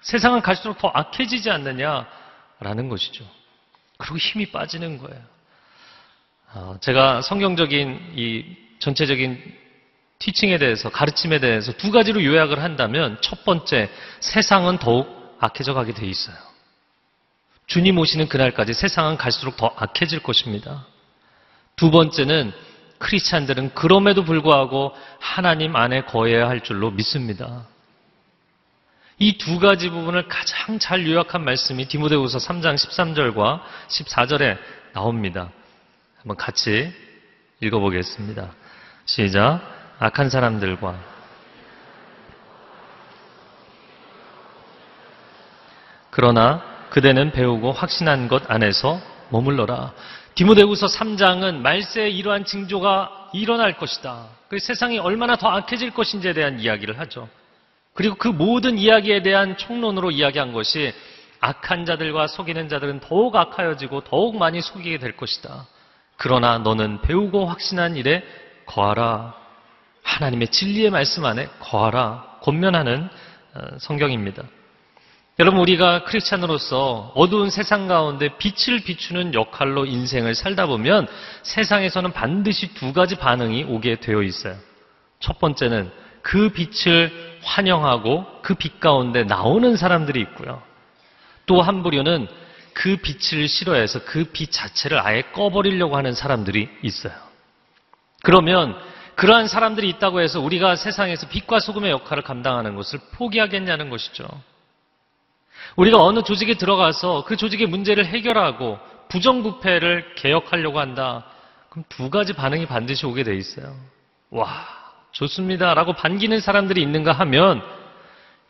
세상은 0.00 0.42
갈수록 0.42 0.78
더 0.78 0.88
악해지지 0.88 1.50
않느냐라는 1.50 2.88
것이죠. 2.88 3.24
그리고 3.98 4.16
힘이 4.16 4.46
빠지는 4.46 4.98
거예요. 4.98 5.20
어, 6.54 6.78
제가 6.80 7.20
성경적인 7.20 8.12
이 8.16 8.56
전체적인 8.78 9.56
티칭에 10.18 10.58
대해서 10.58 10.88
가르침에 10.88 11.40
대해서 11.40 11.72
두 11.72 11.90
가지로 11.90 12.24
요약을 12.24 12.62
한다면 12.62 13.18
첫 13.20 13.44
번째 13.44 13.90
세상은 14.20 14.78
더욱 14.78 15.36
악해져 15.40 15.74
가게 15.74 15.92
돼 15.92 16.06
있어요. 16.06 16.36
주님 17.66 17.98
오시는 17.98 18.28
그날까지 18.28 18.72
세상은 18.72 19.16
갈수록 19.16 19.56
더 19.56 19.72
악해질 19.76 20.22
것입니다. 20.22 20.86
두 21.76 21.90
번째는 21.90 22.52
크리스찬들은 22.98 23.74
그럼에도 23.74 24.24
불구하고 24.24 24.92
하나님 25.20 25.76
안에 25.76 26.02
거해야 26.02 26.48
할 26.48 26.62
줄로 26.62 26.90
믿습니다. 26.90 27.66
이 29.18 29.36
두 29.36 29.58
가지 29.58 29.90
부분을 29.90 30.28
가장 30.28 30.78
잘 30.78 31.04
요약한 31.06 31.44
말씀이 31.44 31.86
디모데후서 31.86 32.38
3장 32.38 32.76
13절과 32.76 33.60
14절에 33.88 34.58
나옵니다. 34.92 35.50
한번 36.18 36.36
같이 36.36 36.92
읽어보겠습니다. 37.60 38.52
시작. 39.06 39.60
악한 39.98 40.30
사람들과 40.30 40.96
그러나 46.10 46.62
그대는 46.90 47.32
배우고 47.32 47.72
확신한 47.72 48.28
것 48.28 48.48
안에서 48.48 49.00
머물러라. 49.30 49.92
디모데후서 50.36 50.86
3장은 50.86 51.56
말세에 51.56 52.08
이러한 52.10 52.44
징조가 52.44 53.30
일어날 53.32 53.76
것이다. 53.76 54.28
그 54.48 54.60
세상이 54.60 55.00
얼마나 55.00 55.34
더 55.34 55.48
악해질 55.48 55.90
것인지에 55.90 56.32
대한 56.32 56.60
이야기를 56.60 57.00
하죠. 57.00 57.28
그리고 57.94 58.14
그 58.14 58.28
모든 58.28 58.78
이야기에 58.78 59.22
대한 59.22 59.56
총론으로 59.56 60.10
이야기한 60.10 60.52
것이 60.52 60.92
악한 61.40 61.84
자들과 61.84 62.26
속이는 62.26 62.68
자들은 62.68 63.00
더욱 63.00 63.34
악하여지고 63.36 64.02
더욱 64.02 64.36
많이 64.36 64.60
속이게 64.60 64.98
될 64.98 65.16
것이다. 65.16 65.66
그러나 66.16 66.58
너는 66.58 67.00
배우고 67.02 67.46
확신한 67.46 67.96
일에 67.96 68.24
거하라. 68.66 69.34
하나님의 70.02 70.48
진리의 70.48 70.90
말씀 70.90 71.24
안에 71.24 71.48
거하라. 71.60 72.38
권면하는 72.42 73.08
어, 73.54 73.60
성경입니다. 73.78 74.42
여러분 75.40 75.60
우리가 75.60 76.02
크리스찬으로서 76.02 77.12
어두운 77.14 77.50
세상 77.50 77.86
가운데 77.86 78.28
빛을 78.38 78.80
비추는 78.80 79.34
역할로 79.34 79.86
인생을 79.86 80.34
살다 80.34 80.66
보면 80.66 81.06
세상에서는 81.42 82.12
반드시 82.12 82.74
두 82.74 82.92
가지 82.92 83.14
반응이 83.14 83.64
오게 83.64 84.00
되어 84.00 84.22
있어요. 84.22 84.56
첫 85.20 85.38
번째는 85.38 85.92
그 86.22 86.50
빛을 86.50 87.27
환영하고 87.48 88.42
그 88.42 88.54
빛 88.54 88.80
가운데 88.80 89.24
나오는 89.24 89.76
사람들이 89.76 90.20
있고요. 90.20 90.62
또 91.46 91.62
한 91.62 91.82
부류는 91.82 92.28
그 92.74 92.96
빛을 92.96 93.48
싫어해서 93.48 94.04
그 94.04 94.30
빛 94.32 94.52
자체를 94.52 94.98
아예 95.00 95.22
꺼버리려고 95.32 95.96
하는 95.96 96.12
사람들이 96.12 96.68
있어요. 96.82 97.12
그러면 98.22 98.76
그러한 99.16 99.48
사람들이 99.48 99.88
있다고 99.88 100.20
해서 100.20 100.40
우리가 100.40 100.76
세상에서 100.76 101.28
빛과 101.28 101.58
소금의 101.60 101.90
역할을 101.90 102.22
감당하는 102.22 102.76
것을 102.76 103.00
포기하겠냐는 103.14 103.90
것이죠. 103.90 104.28
우리가 105.76 105.98
어느 106.02 106.22
조직에 106.22 106.54
들어가서 106.54 107.24
그 107.24 107.36
조직의 107.36 107.66
문제를 107.66 108.06
해결하고 108.06 108.78
부정부패를 109.08 110.14
개혁하려고 110.16 110.78
한다. 110.78 111.24
그럼 111.70 111.84
두 111.88 112.10
가지 112.10 112.32
반응이 112.32 112.66
반드시 112.66 113.06
오게 113.06 113.24
돼 113.24 113.34
있어요. 113.36 113.74
와, 114.30 114.64
좋습니다. 115.12 115.74
라고 115.74 115.92
반기는 115.92 116.38
사람들이 116.40 116.82
있는가 116.82 117.12
하면 117.12 117.62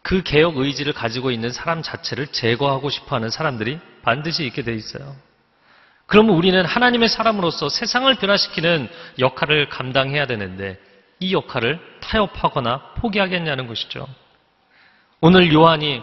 그 0.02 0.22
개혁 0.22 0.58
의지를 0.58 0.92
가지고 0.92 1.30
있는 1.30 1.50
사람 1.50 1.82
자체를 1.82 2.28
제거하고 2.28 2.90
싶어 2.90 3.16
하는 3.16 3.30
사람들이 3.30 3.78
반드시 4.02 4.44
있게 4.46 4.62
돼 4.62 4.74
있어요. 4.74 5.16
그러면 6.06 6.34
우리는 6.36 6.64
하나님의 6.64 7.08
사람으로서 7.08 7.68
세상을 7.68 8.12
변화시키는 8.14 8.88
역할을 9.18 9.68
감당해야 9.68 10.26
되는데 10.26 10.78
이 11.20 11.34
역할을 11.34 11.78
타협하거나 12.00 12.94
포기하겠냐는 12.94 13.66
것이죠. 13.66 14.08
오늘 15.20 15.52
요한이 15.52 16.00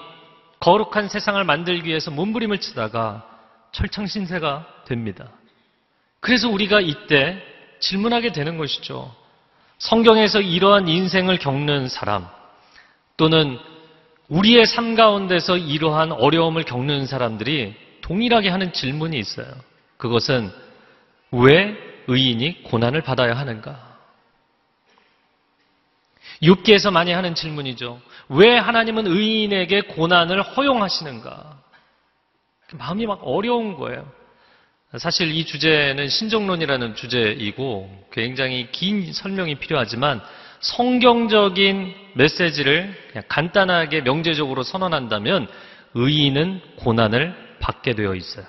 거룩한 0.59 1.09
세상을 1.09 1.43
만들기 1.43 1.89
위해서 1.89 2.11
몸부림을 2.11 2.59
치다가 2.59 3.25
철창신세가 3.71 4.83
됩니다. 4.85 5.29
그래서 6.19 6.49
우리가 6.49 6.81
이때 6.81 7.41
질문하게 7.79 8.31
되는 8.31 8.57
것이죠. 8.57 9.15
성경에서 9.77 10.41
이러한 10.41 10.87
인생을 10.87 11.37
겪는 11.37 11.87
사람 11.87 12.27
또는 13.17 13.59
우리의 14.27 14.65
삶 14.65 14.95
가운데서 14.95 15.57
이러한 15.57 16.11
어려움을 16.11 16.63
겪는 16.63 17.05
사람들이 17.05 17.75
동일하게 18.01 18.49
하는 18.49 18.73
질문이 18.73 19.17
있어요. 19.17 19.47
그것은 19.97 20.51
왜 21.31 21.75
의인이 22.07 22.63
고난을 22.63 23.01
받아야 23.01 23.35
하는가? 23.35 23.95
욥기에서 26.41 26.91
많이 26.91 27.11
하는 27.11 27.33
질문이죠. 27.33 28.01
왜 28.29 28.57
하나님은 28.57 29.07
의인에게 29.07 29.81
고난을 29.81 30.41
허용하시는가? 30.41 31.57
마음이 32.73 33.05
막 33.05 33.21
어려운 33.23 33.75
거예요. 33.75 34.11
사실 34.99 35.33
이 35.35 35.45
주제는 35.45 36.07
신정론이라는 36.07 36.95
주제이고 36.95 38.07
굉장히 38.11 38.69
긴 38.71 39.11
설명이 39.11 39.55
필요하지만 39.55 40.21
성경적인 40.61 41.93
메시지를 42.13 42.95
간단하게 43.27 44.01
명제적으로 44.01 44.63
선언한다면 44.63 45.47
의인은 45.95 46.61
고난을 46.77 47.57
받게 47.59 47.95
되어 47.95 48.15
있어요. 48.15 48.45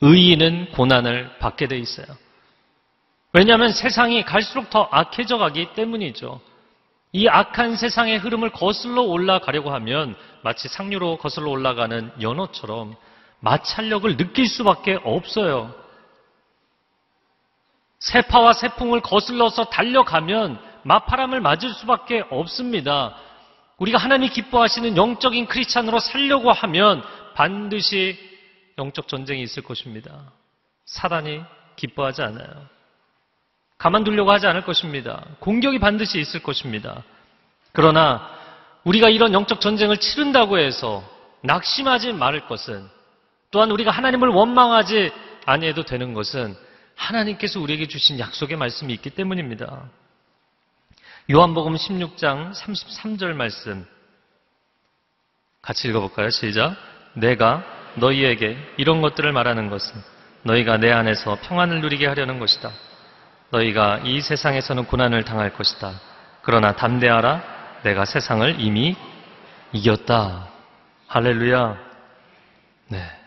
의인은 0.00 0.72
고난을 0.72 1.38
받게 1.38 1.66
되어 1.66 1.78
있어요. 1.78 2.06
왜냐하면 3.32 3.72
세상이 3.72 4.24
갈수록 4.24 4.70
더 4.70 4.88
악해져 4.90 5.38
가기 5.38 5.74
때문이죠. 5.74 6.40
이 7.12 7.28
악한 7.28 7.76
세상의 7.76 8.18
흐름을 8.18 8.50
거슬러 8.50 9.02
올라가려고 9.02 9.70
하면 9.72 10.14
마치 10.42 10.68
상류로 10.68 11.18
거슬러 11.18 11.50
올라가는 11.50 12.10
연어처럼 12.20 12.96
마찰력을 13.40 14.16
느낄 14.16 14.46
수밖에 14.48 14.98
없어요. 15.04 15.74
세파와 18.00 18.52
세풍을 18.52 19.00
거슬러서 19.00 19.64
달려가면 19.64 20.60
마파람을 20.84 21.40
맞을 21.40 21.72
수밖에 21.74 22.24
없습니다. 22.30 23.16
우리가 23.78 23.98
하나님이 23.98 24.30
기뻐하시는 24.30 24.96
영적인 24.96 25.46
크리스찬으로 25.46 25.98
살려고 25.98 26.52
하면 26.52 27.02
반드시 27.34 28.18
영적 28.78 29.08
전쟁이 29.08 29.42
있을 29.42 29.62
것입니다. 29.62 30.32
사단이 30.84 31.42
기뻐하지 31.76 32.22
않아요. 32.22 32.66
가만두려고 33.76 34.32
하지 34.32 34.46
않을 34.46 34.62
것입니다. 34.62 35.24
공격이 35.38 35.78
반드시 35.78 36.18
있을 36.18 36.42
것입니다. 36.42 37.04
그러나 37.72 38.28
우리가 38.84 39.08
이런 39.08 39.32
영적 39.32 39.60
전쟁을 39.60 39.98
치른다고 39.98 40.58
해서 40.58 41.04
낙심하지 41.42 42.12
말을 42.12 42.46
것은 42.46 42.88
또한 43.50 43.70
우리가 43.70 43.90
하나님을 43.90 44.28
원망하지 44.28 45.12
아니해도 45.46 45.84
되는 45.84 46.14
것은 46.14 46.56
하나님께서 46.94 47.60
우리에게 47.60 47.86
주신 47.88 48.18
약속의 48.18 48.56
말씀이 48.56 48.92
있기 48.94 49.10
때문입니다. 49.10 49.84
요한복음 51.30 51.74
16장 51.74 52.52
33절 52.52 53.34
말씀 53.34 53.86
같이 55.62 55.88
읽어볼까요? 55.88 56.30
시작. 56.30 56.76
내가 57.14 57.64
너희에게 57.96 58.56
이런 58.76 59.00
것들을 59.00 59.30
말하는 59.32 59.70
것은 59.70 60.00
너희가 60.42 60.78
내 60.78 60.90
안에서 60.90 61.38
평안을 61.42 61.80
누리게 61.80 62.06
하려는 62.06 62.38
것이다. 62.38 62.70
너희가 63.50 64.00
이 64.04 64.20
세상에서는 64.20 64.86
고난을 64.86 65.24
당할 65.24 65.52
것이다. 65.52 66.00
그러나 66.42 66.76
담대하라. 66.76 67.80
내가 67.82 68.04
세상을 68.04 68.60
이미 68.60 68.96
이겼다. 69.72 70.48
할렐루야. 71.06 71.76
네. 72.88 73.17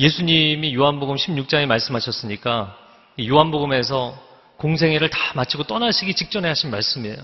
예수님이 0.00 0.74
요한복음 0.74 1.16
16장에 1.16 1.66
말씀하셨으니까 1.66 2.74
이 3.18 3.28
요한복음에서 3.28 4.18
공생애를 4.56 5.10
다 5.10 5.18
마치고 5.34 5.64
떠나시기 5.64 6.14
직전에 6.14 6.48
하신 6.48 6.70
말씀이에요. 6.70 7.18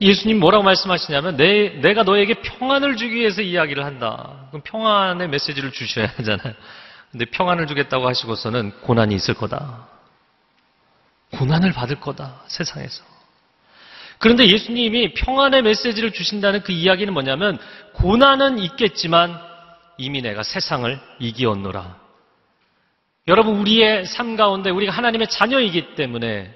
예수님 0.00 0.38
뭐라고 0.38 0.62
말씀하시냐면 0.62 1.36
내, 1.36 1.80
내가 1.80 2.04
너에게 2.04 2.34
평안을 2.34 2.96
주기 2.96 3.16
위해서 3.16 3.42
이야기를 3.42 3.84
한다. 3.84 4.46
그럼 4.50 4.62
평안의 4.62 5.28
메시지를 5.28 5.72
주셔야 5.72 6.06
하잖아요. 6.18 6.54
근데 7.10 7.24
평안을 7.24 7.66
주겠다고 7.66 8.06
하시고서는 8.06 8.70
고난이 8.82 9.12
있을 9.16 9.34
거다. 9.34 9.88
고난을 11.32 11.72
받을 11.72 11.98
거다. 11.98 12.42
세상에서. 12.46 13.02
그런데 14.18 14.46
예수님이 14.46 15.14
평안의 15.14 15.62
메시지를 15.62 16.12
주신다는 16.12 16.62
그 16.62 16.70
이야기는 16.70 17.12
뭐냐면 17.12 17.58
고난은 17.94 18.60
있겠지만 18.60 19.49
이미 20.00 20.22
내가 20.22 20.42
세상을 20.42 20.98
이기었노라. 21.18 22.00
여러분 23.28 23.58
우리의 23.58 24.06
삶 24.06 24.34
가운데 24.34 24.70
우리가 24.70 24.92
하나님의 24.92 25.28
자녀이기 25.28 25.94
때문에 25.94 26.54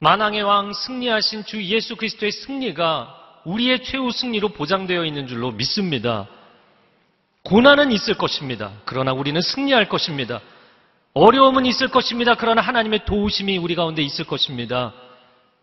만왕의 0.00 0.42
왕 0.42 0.72
승리하신 0.72 1.44
주 1.44 1.62
예수 1.64 1.96
그리스도의 1.96 2.32
승리가 2.32 3.42
우리의 3.44 3.84
최후 3.84 4.10
승리로 4.10 4.50
보장되어 4.50 5.04
있는 5.04 5.28
줄로 5.28 5.52
믿습니다. 5.52 6.28
고난은 7.44 7.92
있을 7.92 8.14
것입니다. 8.14 8.72
그러나 8.84 9.12
우리는 9.12 9.40
승리할 9.40 9.88
것입니다. 9.88 10.40
어려움은 11.14 11.64
있을 11.66 11.88
것입니다. 11.88 12.34
그러나 12.34 12.60
하나님의 12.60 13.04
도우심이 13.06 13.56
우리 13.58 13.76
가운데 13.76 14.02
있을 14.02 14.26
것입니다. 14.26 14.92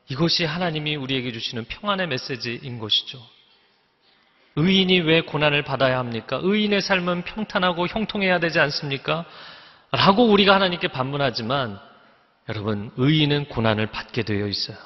이것이 0.09 0.45
하나님이 0.45 0.95
우리에게 0.95 1.33
주시는 1.33 1.65
평안의 1.65 2.07
메시지인 2.07 2.79
것이죠. 2.79 3.19
의인이 4.55 4.99
왜 5.01 5.21
고난을 5.21 5.63
받아야 5.63 5.97
합니까? 5.97 6.39
의인의 6.41 6.81
삶은 6.81 7.23
평탄하고 7.23 7.87
형통해야 7.87 8.39
되지 8.39 8.59
않습니까? 8.59 9.25
라고 9.91 10.25
우리가 10.25 10.53
하나님께 10.53 10.89
반문하지만 10.89 11.79
여러분, 12.49 12.91
의인은 12.97 13.45
고난을 13.45 13.87
받게 13.87 14.23
되어 14.23 14.47
있어요. 14.47 14.77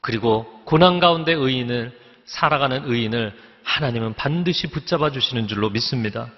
그리고 0.00 0.46
고난 0.64 1.00
가운데 1.00 1.32
의인을, 1.32 1.98
살아가는 2.24 2.82
의인을 2.84 3.32
하나님은 3.62 4.14
반드시 4.14 4.68
붙잡아 4.68 5.10
주시는 5.10 5.48
줄로 5.48 5.70
믿습니다. 5.70 6.28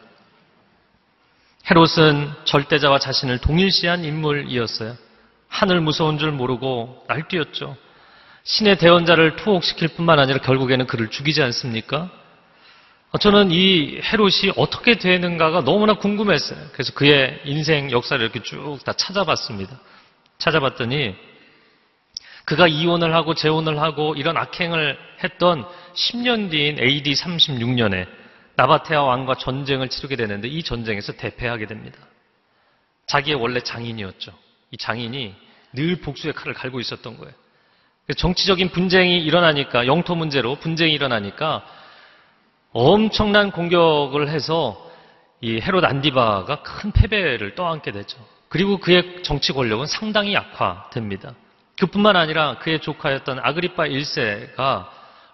헤롯은 1.70 2.32
절대자와 2.44 2.98
자신을 2.98 3.38
동일시한 3.38 4.04
인물이었어요. 4.04 4.96
하늘 5.48 5.80
무서운 5.80 6.18
줄 6.18 6.32
모르고 6.32 7.04
날뛰었죠. 7.08 7.76
신의 8.44 8.78
대언자를 8.78 9.36
투옥시킬 9.36 9.88
뿐만 9.88 10.18
아니라 10.18 10.38
결국에는 10.38 10.86
그를 10.86 11.08
죽이지 11.08 11.42
않습니까? 11.42 12.10
저는 13.16 13.50
이 13.50 14.00
헤롯이 14.02 14.52
어떻게 14.56 14.98
되는가가 14.98 15.64
너무나 15.64 15.94
궁금했어요. 15.94 16.58
그래서 16.72 16.92
그의 16.92 17.40
인생 17.44 17.90
역사를 17.90 18.22
이렇게 18.22 18.42
쭉 18.42 18.84
다 18.84 18.92
찾아봤습니다. 18.92 19.80
찾아봤더니 20.36 21.14
그가 22.44 22.68
이혼을 22.68 23.14
하고 23.14 23.34
재혼을 23.34 23.80
하고 23.80 24.14
이런 24.14 24.36
악행을 24.36 24.98
했던 25.24 25.66
10년 25.94 26.50
뒤인 26.50 26.78
AD 26.78 27.12
36년에 27.12 28.06
나바테아 28.56 29.02
왕과 29.02 29.36
전쟁을 29.36 29.88
치르게 29.88 30.16
되는데 30.16 30.48
이 30.48 30.62
전쟁에서 30.62 31.12
대패하게 31.12 31.66
됩니다. 31.66 31.98
자기의 33.06 33.36
원래 33.36 33.60
장인이었죠. 33.60 34.32
이 34.70 34.76
장인이 34.76 35.34
늘 35.72 35.96
복수의 36.00 36.34
칼을 36.34 36.54
갈고 36.54 36.78
있었던 36.80 37.16
거예요. 37.16 37.32
정치적인 38.16 38.70
분쟁이 38.70 39.18
일어나니까 39.18 39.86
영토 39.86 40.14
문제로 40.14 40.56
분쟁이 40.56 40.92
일어나니까 40.92 41.64
엄청난 42.72 43.50
공격을 43.50 44.28
해서 44.28 44.76
이 45.40 45.60
헤롯 45.60 45.84
안디바가 45.84 46.62
큰 46.62 46.92
패배를 46.92 47.54
떠안게 47.54 47.92
되죠. 47.92 48.18
그리고 48.48 48.78
그의 48.78 49.22
정치 49.22 49.52
권력은 49.52 49.86
상당히 49.86 50.34
약화됩니다. 50.34 51.34
그뿐만 51.78 52.16
아니라 52.16 52.58
그의 52.58 52.80
조카였던 52.80 53.38
아그리파 53.42 53.84
1세가 53.84 54.86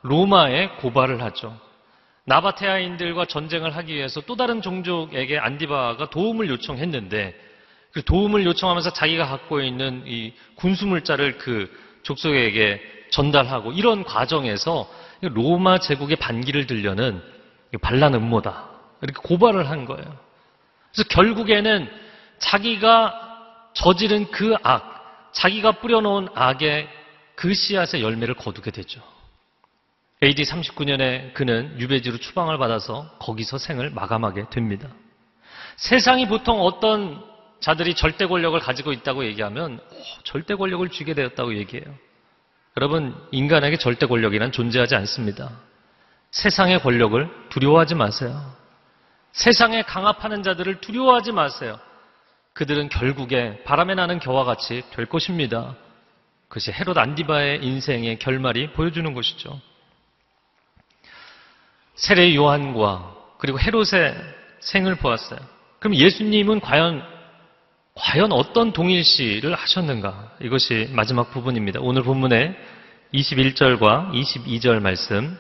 로마에 0.03 0.69
고발을 0.81 1.23
하죠. 1.23 1.57
나바테아인들과 2.27 3.27
전쟁을 3.27 3.77
하기 3.77 3.95
위해서 3.95 4.21
또 4.23 4.37
다른 4.37 4.63
종족에게 4.63 5.39
안디바가 5.39 6.11
도움을 6.11 6.49
요청했는데 6.49 7.35
그 7.93 8.03
도움을 8.03 8.45
요청하면서 8.45 8.93
자기가 8.93 9.27
갖고 9.27 9.61
있는 9.61 10.03
이 10.07 10.33
군수물자를 10.57 11.39
그 11.39 11.71
족속에게 12.03 12.81
전달하고 13.11 13.73
이런 13.73 14.05
과정에서 14.05 14.89
로마 15.21 15.79
제국의 15.79 16.17
반기를 16.17 16.67
들려는 16.67 17.23
반란 17.81 18.15
음모다. 18.15 18.69
이렇게 19.03 19.21
고발을 19.23 19.69
한 19.69 19.85
거예요. 19.85 20.05
그래서 20.93 21.09
결국에는 21.11 21.91
자기가 22.39 23.71
저지른 23.75 24.31
그 24.31 24.55
악, 24.63 25.31
자기가 25.33 25.73
뿌려놓은 25.73 26.29
악의 26.35 26.89
그 27.35 27.53
씨앗의 27.53 28.03
열매를 28.03 28.35
거두게 28.35 28.71
되죠. 28.71 29.03
AD 30.23 30.43
39년에 30.45 31.35
그는 31.35 31.75
유배지로 31.79 32.19
추방을 32.19 32.57
받아서 32.57 33.11
거기서 33.19 33.59
생을 33.59 33.91
마감하게 33.91 34.47
됩니다. 34.51 34.89
세상이 35.77 36.29
보통 36.29 36.61
어떤 36.61 37.23
자들이 37.61 37.95
절대 37.95 38.27
권력을 38.27 38.59
가지고 38.61 38.93
있다고 38.93 39.25
얘기하면 39.25 39.81
오, 39.91 40.03
절대 40.23 40.55
권력을 40.55 40.89
쥐게 40.89 41.15
되었다고 41.15 41.57
얘기해요. 41.57 41.95
여러분, 42.77 43.15
인간에게 43.31 43.77
절대 43.77 44.07
권력이란 44.07 44.51
존재하지 44.51 44.97
않습니다. 44.97 45.51
세상의 46.33 46.81
권력을 46.81 47.29
두려워하지 47.51 47.95
마세요. 47.95 48.53
세상에 49.33 49.83
강압하는 49.83 50.43
자들을 50.43 50.81
두려워하지 50.81 51.33
마세요. 51.33 51.79
그들은 52.53 52.89
결국에 52.89 53.63
바람에 53.65 53.95
나는 53.95 54.19
겨와 54.19 54.45
같이 54.45 54.83
될 54.91 55.07
것입니다. 55.07 55.77
그것이 56.49 56.73
헤롯 56.73 56.99
안디바의 56.99 57.65
인생의 57.65 58.19
결말이 58.19 58.73
보여주는 58.73 59.13
것이죠. 59.13 59.61
세례 61.95 62.35
요한과 62.35 63.15
그리고 63.39 63.61
헤롯의 63.61 64.17
생을 64.61 64.97
보았어요. 64.97 65.39
그럼 65.79 65.95
예수님은 65.95 66.61
과연 66.61 67.14
과연 67.95 68.33
어떤 68.33 68.73
동일시를 68.73 69.55
하셨는가? 69.55 70.37
이것이 70.41 70.89
마지막 70.91 71.31
부분입니다. 71.31 71.79
오늘 71.81 72.03
본문의 72.03 72.57
21절과 73.15 74.11
22절 74.11 74.81
말씀 74.81 75.39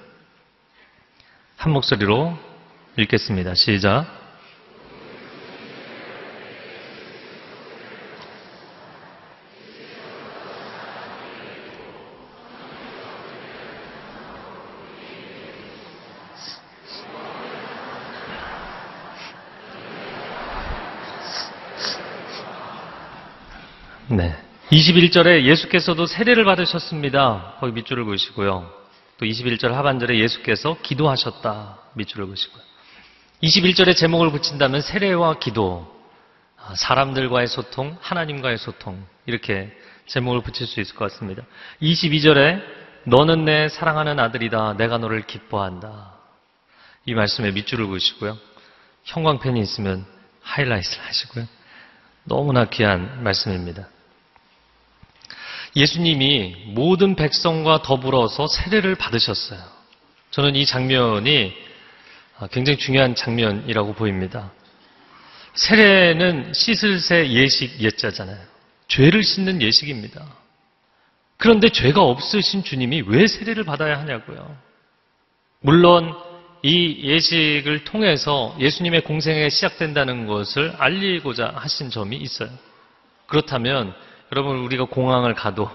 한 1.56 1.72
목소리로 1.72 2.38
읽겠습니다. 2.96 3.54
시작. 3.56 4.24
네. 24.08 24.36
21절에 24.74 25.44
예수께서도 25.44 26.06
세례를 26.06 26.44
받으셨습니다. 26.44 27.58
거기 27.60 27.72
밑줄을 27.72 28.04
그으시고요. 28.06 28.72
또 29.18 29.26
21절 29.26 29.70
하반절에 29.70 30.18
예수께서 30.18 30.76
기도하셨다. 30.82 31.78
밑줄을 31.94 32.26
그으시고요. 32.26 32.62
21절에 33.44 33.96
제목을 33.96 34.32
붙인다면 34.32 34.80
세례와 34.80 35.38
기도, 35.38 35.87
아, 36.56 36.74
사람들과의 36.74 37.46
소통, 37.46 37.96
하나님과의 38.00 38.58
소통, 38.58 39.06
이렇게 39.26 39.70
제목을 40.06 40.42
붙일 40.42 40.66
수 40.66 40.80
있을 40.80 40.96
것 40.96 41.12
같습니다. 41.12 41.44
22절에 41.80 42.60
너는 43.04 43.44
내 43.44 43.68
사랑하는 43.68 44.18
아들이다. 44.18 44.76
내가 44.76 44.98
너를 44.98 45.22
기뻐한다. 45.22 46.14
이 47.06 47.14
말씀에 47.14 47.52
밑줄을 47.52 47.87
그으시고요. 47.87 48.37
형광펜이 49.04 49.60
있으면 49.60 50.04
하이라이트를 50.40 51.04
하시고요. 51.04 51.46
너무나 52.24 52.64
귀한 52.64 53.22
말씀입니다. 53.22 53.88
예수님이 55.76 56.56
모든 56.68 57.16
백성과 57.16 57.82
더불어서 57.82 58.46
세례를 58.46 58.94
받으셨어요. 58.94 59.60
저는 60.30 60.56
이 60.56 60.66
장면이 60.66 61.52
굉장히 62.50 62.78
중요한 62.78 63.14
장면이라고 63.14 63.94
보입니다. 63.94 64.52
세례는 65.54 66.52
씻을 66.52 66.98
새 66.98 67.30
예식 67.30 67.80
예자잖아요. 67.80 68.38
죄를 68.88 69.22
씻는 69.22 69.62
예식입니다. 69.62 70.24
그런데 71.37 71.68
죄가 71.68 72.02
없으신 72.02 72.64
주님이 72.64 73.04
왜 73.06 73.26
세례를 73.26 73.64
받아야 73.64 73.98
하냐고요. 73.98 74.56
물론 75.60 76.14
이 76.62 77.00
예식을 77.02 77.84
통해서 77.84 78.56
예수님의 78.58 79.02
공생에 79.02 79.48
시작된다는 79.48 80.26
것을 80.26 80.74
알리고자 80.78 81.52
하신 81.54 81.90
점이 81.90 82.16
있어요. 82.16 82.48
그렇다면 83.26 83.94
여러분 84.34 84.56
우리가 84.64 84.86
공항을 84.86 85.36
가도 85.36 85.70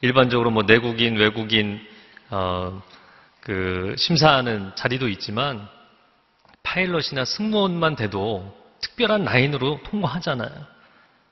일반적으로 0.00 0.52
뭐 0.52 0.62
내국인, 0.62 1.16
외국인 1.16 1.80
어, 2.30 2.80
그 3.40 3.96
심사하는 3.98 4.70
자리도 4.76 5.08
있지만 5.08 5.68
파일럿이나 6.62 7.24
승무원만 7.24 7.96
돼도 7.96 8.56
특별한 8.80 9.24
라인으로 9.24 9.80
통과하잖아요. 9.82 10.52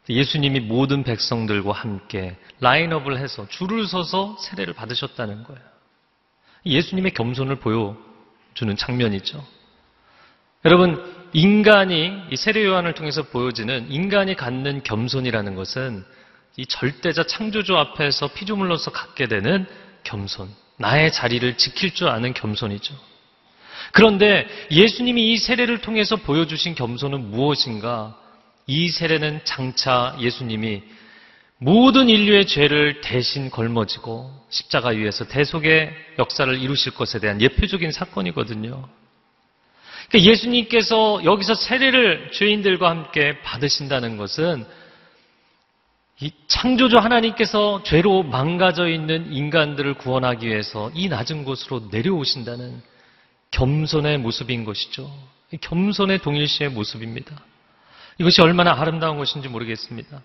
예수님이 0.09 0.59
모든 0.59 1.05
백성들과 1.05 1.71
함께 1.71 2.37
라인업을 2.59 3.19
해서 3.19 3.47
줄을 3.49 3.87
서서 3.87 4.37
세례를 4.41 4.75
받으셨다는 4.75 5.45
거예요. 5.45 5.63
예수님의 6.67 7.13
겸손을 7.15 7.61
보여주는 7.61 8.75
장면이죠. 8.77 9.47
여러분, 10.65 11.31
인간이 11.35 12.21
이 12.33 12.37
세례 12.37 12.65
요한을 12.65 12.95
통해서 12.95 13.23
보여지는 13.23 13.93
인간이 13.93 14.35
갖는 14.35 14.83
겸손이라는 14.83 15.55
것은 15.55 16.05
이 16.59 16.67
절대자 16.67 17.23
창조주 17.23 17.77
앞에서 17.77 18.27
피조물로서 18.33 18.91
갖게 18.91 19.29
되는 19.29 19.65
겸손, 20.03 20.53
나의 20.77 21.13
자리를 21.13 21.57
지킬 21.57 21.95
줄 21.95 22.09
아는 22.09 22.35
겸손이죠. 22.35 22.95
그런데 23.93 24.47
예수님이 24.73 25.33
이 25.33 25.37
세례를 25.37 25.81
통해서 25.81 26.17
보여주신 26.17 26.75
겸손은 26.75 27.31
무엇인가? 27.31 28.19
이 28.67 28.89
세례는 28.89 29.43
장차 29.45 30.17
예수님이 30.19 30.83
모든 31.59 32.09
인류의 32.09 32.49
죄를 32.49 33.03
대신 33.03 33.51
걸머지고 33.51 34.29
십자가 34.51 34.91
위에서 34.91 35.27
대속의 35.29 35.95
역사를 36.19 36.53
이루실 36.61 36.93
것에 36.95 37.21
대한 37.21 37.41
예표적인 37.41 37.93
사건이거든요. 37.93 38.89
그러니까 40.09 40.31
예수님께서 40.31 41.21
여기서 41.25 41.55
세례를 41.55 42.33
죄인들과 42.33 42.91
함께 42.91 43.41
받으신다는 43.43 44.17
것은 44.17 44.67
이 46.21 46.33
창조주 46.49 46.99
하나님께서 46.99 47.83
죄로 47.85 48.25
망가져 48.25 48.89
있는 48.89 49.33
인간들을 49.33 49.95
구원하기 49.95 50.47
위해서 50.49 50.91
이 50.95 51.09
낮은 51.09 51.45
곳으로 51.45 51.89
내려오신다는 51.93 52.83
겸손의 53.53 54.19
모습인 54.19 54.65
것이죠. 54.65 55.11
겸손의 55.61 56.19
동일시의 56.19 56.71
모습입니다. 56.71 57.41
이것이 58.19 58.43
얼마나 58.43 58.73
아름다운 58.73 59.17
것인지 59.17 59.49
모르겠습니다. 59.49 60.23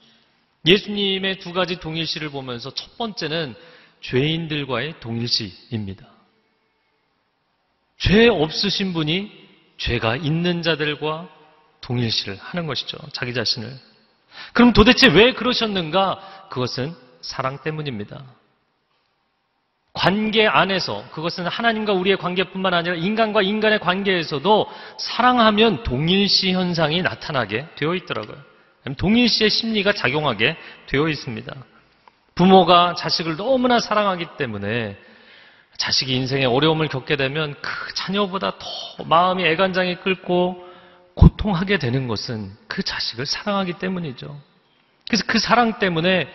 예수님의 0.65 1.39
두 1.39 1.53
가지 1.53 1.79
동일시를 1.79 2.29
보면서 2.29 2.73
첫 2.73 2.97
번째는 2.97 3.53
죄인들과의 4.01 4.99
동일시입니다. 4.99 6.07
죄 7.99 8.27
없으신 8.27 8.93
분이 8.93 9.31
죄가 9.77 10.15
있는 10.15 10.63
자들과 10.63 11.29
동일시를 11.81 12.35
하는 12.37 12.65
것이죠. 12.65 12.97
자기 13.11 13.33
자신을. 13.33 13.92
그럼 14.53 14.73
도대체 14.73 15.07
왜 15.07 15.33
그러셨는가? 15.33 16.47
그것은 16.49 16.93
사랑 17.21 17.59
때문입니다. 17.59 18.23
관계 19.93 20.47
안에서 20.47 21.05
그것은 21.11 21.45
하나님과 21.45 21.93
우리의 21.93 22.17
관계뿐만 22.17 22.73
아니라 22.73 22.95
인간과 22.95 23.43
인간의 23.43 23.79
관계에서도 23.79 24.69
사랑하면 24.97 25.83
동일시 25.83 26.51
현상이 26.51 27.03
나타나게 27.03 27.67
되어 27.75 27.93
있더라고요. 27.95 28.37
동일시의 28.97 29.49
심리가 29.49 29.93
작용하게 29.93 30.57
되어 30.87 31.07
있습니다. 31.07 31.53
부모가 32.35 32.95
자식을 32.95 33.37
너무나 33.37 33.79
사랑하기 33.79 34.25
때문에 34.37 34.97
자식이 35.77 36.15
인생에 36.15 36.45
어려움을 36.45 36.87
겪게 36.87 37.15
되면 37.15 37.55
그 37.61 37.93
자녀보다 37.93 38.53
더 38.57 39.03
마음이 39.05 39.45
애간장이 39.45 39.97
끓고 39.97 40.72
고통하게 41.15 41.77
되는 41.77 42.07
것은 42.07 42.51
그 42.67 42.83
자식을 42.83 43.25
사랑하기 43.25 43.73
때문이죠. 43.73 44.39
그래서 45.07 45.23
그 45.27 45.39
사랑 45.39 45.79
때문에 45.79 46.31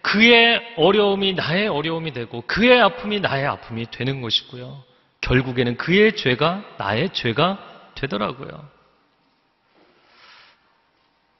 그의 0.00 0.60
어려움이 0.76 1.34
나의 1.34 1.68
어려움이 1.68 2.12
되고 2.12 2.42
그의 2.46 2.80
아픔이 2.80 3.20
나의 3.20 3.46
아픔이 3.46 3.86
되는 3.90 4.20
것이고요. 4.20 4.82
결국에는 5.20 5.76
그의 5.76 6.16
죄가 6.16 6.64
나의 6.78 7.10
죄가 7.12 7.58
되더라고요. 7.94 8.68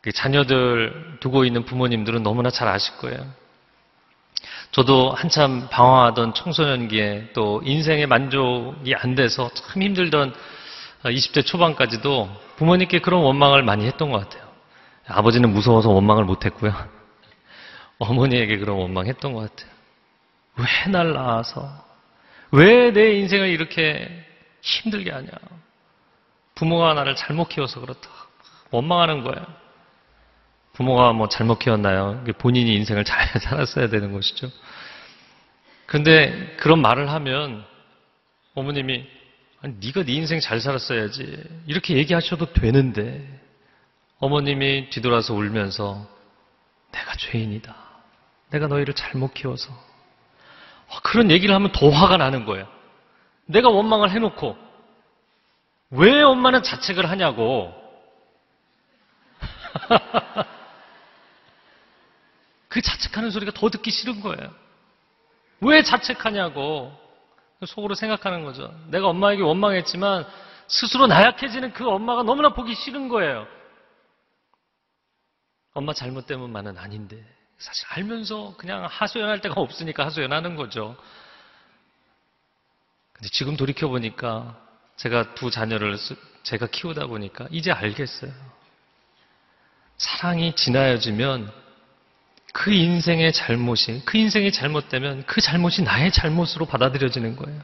그 0.00 0.12
자녀들 0.12 1.18
두고 1.20 1.44
있는 1.44 1.64
부모님들은 1.64 2.22
너무나 2.22 2.50
잘 2.50 2.68
아실 2.68 2.96
거예요. 2.98 3.24
저도 4.72 5.12
한참 5.12 5.68
방황하던 5.70 6.34
청소년기에 6.34 7.30
또 7.34 7.60
인생의 7.64 8.06
만족이 8.06 8.94
안 8.94 9.14
돼서 9.14 9.50
참 9.54 9.82
힘들던 9.82 10.34
20대 11.10 11.44
초반까지도 11.44 12.28
부모님께 12.56 13.00
그런 13.00 13.22
원망을 13.22 13.62
많이 13.62 13.86
했던 13.86 14.10
것 14.10 14.18
같아요. 14.20 14.48
아버지는 15.06 15.52
무서워서 15.52 15.90
원망을 15.90 16.24
못 16.24 16.44
했고요. 16.44 16.72
어머니에게 17.98 18.58
그런 18.58 18.76
원망했던 18.78 19.32
것 19.32 19.50
같아요. 19.50 19.72
왜 20.56 20.90
날 20.90 21.12
낳아서? 21.12 21.68
왜 22.50 22.92
내 22.92 23.14
인생을 23.18 23.48
이렇게 23.48 24.08
힘들게 24.60 25.10
하냐? 25.10 25.28
부모가 26.54 26.94
나를 26.94 27.16
잘못 27.16 27.48
키워서 27.48 27.80
그렇다. 27.80 28.08
원망하는 28.70 29.22
거예요. 29.22 29.44
부모가 30.74 31.12
뭐 31.12 31.28
잘못 31.28 31.58
키웠나요? 31.58 32.22
본인이 32.38 32.74
인생을 32.74 33.04
잘 33.04 33.26
살았어야 33.40 33.88
되는 33.88 34.12
것이죠. 34.12 34.50
그런데 35.86 36.54
그런 36.58 36.80
말을 36.80 37.10
하면 37.10 37.64
어머님이 38.54 39.06
아니, 39.62 39.74
네가 39.80 40.02
네 40.04 40.12
인생 40.14 40.40
잘 40.40 40.60
살았어야지 40.60 41.62
이렇게 41.66 41.96
얘기하셔도 41.96 42.52
되는데 42.52 43.26
어머님이 44.18 44.90
뒤돌아서 44.90 45.34
울면서 45.34 46.06
내가 46.90 47.14
죄인이다. 47.16 47.74
내가 48.50 48.66
너희를 48.66 48.94
잘못 48.94 49.32
키워서 49.34 49.72
아, 50.90 51.00
그런 51.02 51.30
얘기를 51.30 51.54
하면 51.54 51.70
더 51.72 51.88
화가 51.88 52.16
나는 52.16 52.44
거예요. 52.44 52.68
내가 53.46 53.68
원망을 53.70 54.10
해놓고 54.10 54.56
왜 55.90 56.22
엄마는 56.22 56.62
자책을 56.62 57.08
하냐고 57.08 57.72
그 62.68 62.80
자책하는 62.80 63.30
소리가 63.30 63.52
더 63.52 63.70
듣기 63.70 63.90
싫은 63.90 64.20
거예요. 64.22 64.52
왜 65.60 65.82
자책하냐고 65.82 67.01
속으로 67.66 67.94
생각하는 67.94 68.44
거죠. 68.44 68.72
내가 68.88 69.08
엄마에게 69.08 69.42
원망했지만 69.42 70.26
스스로 70.68 71.06
나약해지는 71.06 71.72
그 71.72 71.88
엄마가 71.88 72.22
너무나 72.22 72.50
보기 72.54 72.74
싫은 72.74 73.08
거예요. 73.08 73.46
엄마 75.74 75.92
잘못 75.94 76.26
때문만은 76.26 76.76
아닌데 76.78 77.24
사실 77.58 77.86
알면서 77.90 78.54
그냥 78.56 78.84
하소연할 78.86 79.40
데가 79.40 79.60
없으니까 79.60 80.04
하소연하는 80.06 80.56
거죠. 80.56 80.96
근데 83.12 83.28
지금 83.30 83.56
돌이켜 83.56 83.88
보니까 83.88 84.58
제가 84.96 85.34
두 85.34 85.50
자녀를 85.50 85.96
쓰- 85.96 86.16
제가 86.42 86.66
키우다 86.66 87.06
보니까 87.06 87.46
이제 87.50 87.70
알겠어요. 87.70 88.32
사랑이 89.96 90.54
지나여지면 90.56 91.61
그 92.52 92.70
인생의 92.70 93.32
잘못이 93.32 94.02
그 94.04 94.18
인생이 94.18 94.52
잘못되면 94.52 95.24
그 95.26 95.40
잘못이 95.40 95.82
나의 95.82 96.12
잘못으로 96.12 96.66
받아들여지는 96.66 97.36
거예요. 97.36 97.60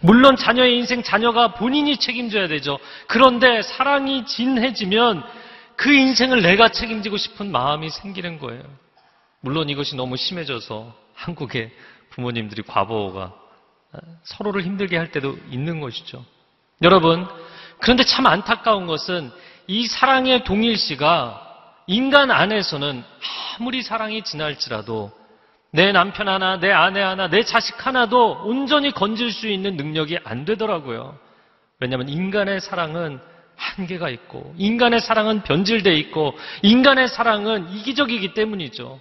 물론 0.00 0.36
자녀의 0.36 0.76
인생 0.78 1.02
자녀가 1.02 1.54
본인이 1.54 1.96
책임져야 1.96 2.48
되죠. 2.48 2.78
그런데 3.06 3.62
사랑이 3.62 4.26
진해지면 4.26 5.22
그 5.76 5.92
인생을 5.92 6.42
내가 6.42 6.68
책임지고 6.68 7.16
싶은 7.16 7.50
마음이 7.50 7.90
생기는 7.90 8.38
거예요. 8.38 8.62
물론 9.40 9.68
이것이 9.68 9.96
너무 9.96 10.16
심해져서 10.16 10.94
한국의 11.14 11.70
부모님들이 12.10 12.62
과보가 12.62 13.34
서로를 14.24 14.62
힘들게 14.62 14.96
할 14.96 15.10
때도 15.10 15.38
있는 15.50 15.80
것이죠. 15.80 16.24
여러분, 16.82 17.26
그런데 17.80 18.04
참 18.04 18.26
안타까운 18.26 18.86
것은 18.86 19.30
이 19.66 19.86
사랑의 19.86 20.44
동일시가 20.44 21.43
인간 21.86 22.30
안에서는 22.30 23.04
아무리 23.58 23.82
사랑이 23.82 24.22
지날지라도 24.22 25.12
내 25.70 25.90
남편 25.92 26.28
하나, 26.28 26.58
내 26.58 26.70
아내 26.70 27.00
하나, 27.00 27.28
내 27.28 27.42
자식 27.42 27.84
하나도 27.84 28.42
온전히 28.44 28.92
건질 28.92 29.32
수 29.32 29.48
있는 29.48 29.76
능력이 29.76 30.18
안 30.22 30.44
되더라고요. 30.44 31.18
왜냐하면 31.80 32.08
인간의 32.08 32.60
사랑은 32.60 33.18
한계가 33.56 34.08
있고, 34.10 34.54
인간의 34.56 35.00
사랑은 35.00 35.42
변질돼 35.42 35.94
있고, 35.94 36.38
인간의 36.62 37.08
사랑은 37.08 37.70
이기적이기 37.70 38.34
때문이죠. 38.34 39.00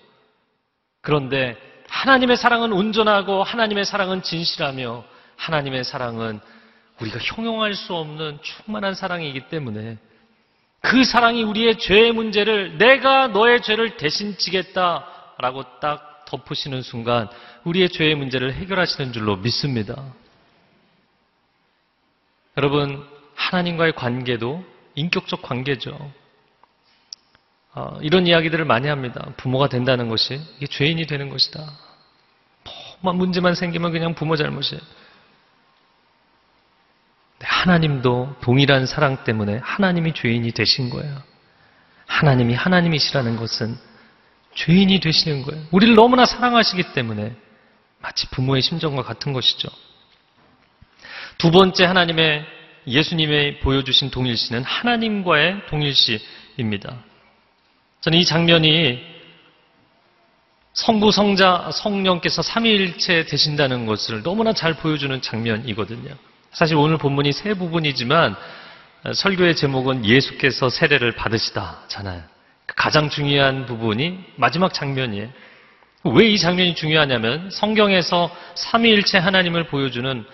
그런데 1.02 1.58
하나님의 1.90 2.38
사랑은 2.38 2.74
온전하고, 2.74 3.44
하나님의 3.44 3.86
사랑은 3.86 4.24
진실하며, 4.24 5.04
하나님의 5.38 5.84
사랑은 5.84 6.40
우리가 7.00 7.20
형용할 7.20 7.76
수 7.76 7.94
없는 7.94 8.40
충만한 8.42 8.96
사랑이기 8.96 9.50
때문에 9.50 9.98
그 10.84 11.06
사랑이 11.06 11.44
우리의 11.44 11.80
죄의 11.80 12.12
문제를 12.12 12.78
내가 12.78 13.30
너의 13.30 13.62
죄를 13.62 13.96
대신 13.96 14.38
지겠다라고 14.38 15.80
딱 15.80 16.26
덮으시는 16.26 16.82
순간 16.82 17.30
우리의 17.64 17.88
죄의 17.88 18.16
문제를 18.16 18.54
해결하시는 18.54 19.14
줄로 19.14 19.38
믿습니다. 19.38 20.04
여러분, 22.58 23.08
하나님과의 23.34 23.94
관계도 23.94 24.64
인격적 24.96 25.42
관계죠. 25.42 26.12
어, 27.76 27.98
이런 28.02 28.28
이야기들을 28.28 28.66
많이 28.66 28.90
합니다. 28.90 29.26
부모가 29.38 29.70
된다는 29.70 30.10
것이 30.10 30.40
이게 30.58 30.68
죄인이 30.68 31.08
되는 31.08 31.30
것이다. 31.30 31.66
뭐만 33.00 33.18
문제만 33.18 33.56
생기면 33.56 33.94
그냥 33.94 34.16
부모 34.16 34.36
잘못이에요. 34.36 34.82
네, 37.44 37.48
하나님도 37.50 38.38
동일한 38.40 38.86
사랑 38.86 39.26
때문에 39.26 39.60
하나님이 39.62 40.14
죄인이 40.14 40.50
되신 40.54 40.90
거예요. 40.90 41.22
하나님이 42.06 42.54
하나님이시라는 42.54 43.36
것은 43.36 43.78
죄인이 44.56 45.02
되시는 45.02 45.42
거예요. 45.44 45.62
우리를 45.72 45.94
너무나 45.94 46.26
사랑하시기 46.26 46.94
때문에 46.94 47.36
마치 48.00 48.28
부모의 48.30 48.62
심정과 48.62 49.04
같은 49.04 49.34
것이죠. 49.34 49.68
두 51.38 51.52
번째 51.52 51.84
하나님의 51.84 52.46
예수님의 52.88 53.60
보여주신 53.60 54.10
동일시는 54.10 54.64
하나님과의 54.64 55.68
동일시입니다. 55.68 56.96
저는 58.02 58.20
이 58.20 58.26
장면이 58.26 59.14
성부, 60.74 61.12
성자, 61.12 61.72
성령께서 61.74 62.42
삼위일체 62.42 63.26
되신다는 63.26 63.86
것을 63.86 64.24
너무나 64.24 64.54
잘 64.54 64.76
보여주는 64.76 65.22
장면이거든요. 65.22 66.16
사실 66.54 66.76
오늘 66.76 66.98
본문이 66.98 67.32
세 67.34 67.54
부분이지만 67.54 68.36
설교의 69.14 69.56
제목은 69.56 70.06
예수께서 70.06 70.70
세례를 70.70 71.14
받으시다잖아요. 71.14 72.22
가장 72.68 73.10
중요한 73.10 73.66
부분이 73.66 74.24
마지막 74.38 74.74
장면이에요. 74.74 75.30
왜 76.06 76.28
이 76.34 76.38
장면이 76.38 76.76
중요하냐면 76.76 77.50
성경에서 77.50 78.30
삼위일체 78.56 79.18
하나님을 79.18 79.68
보여주는 79.68 80.26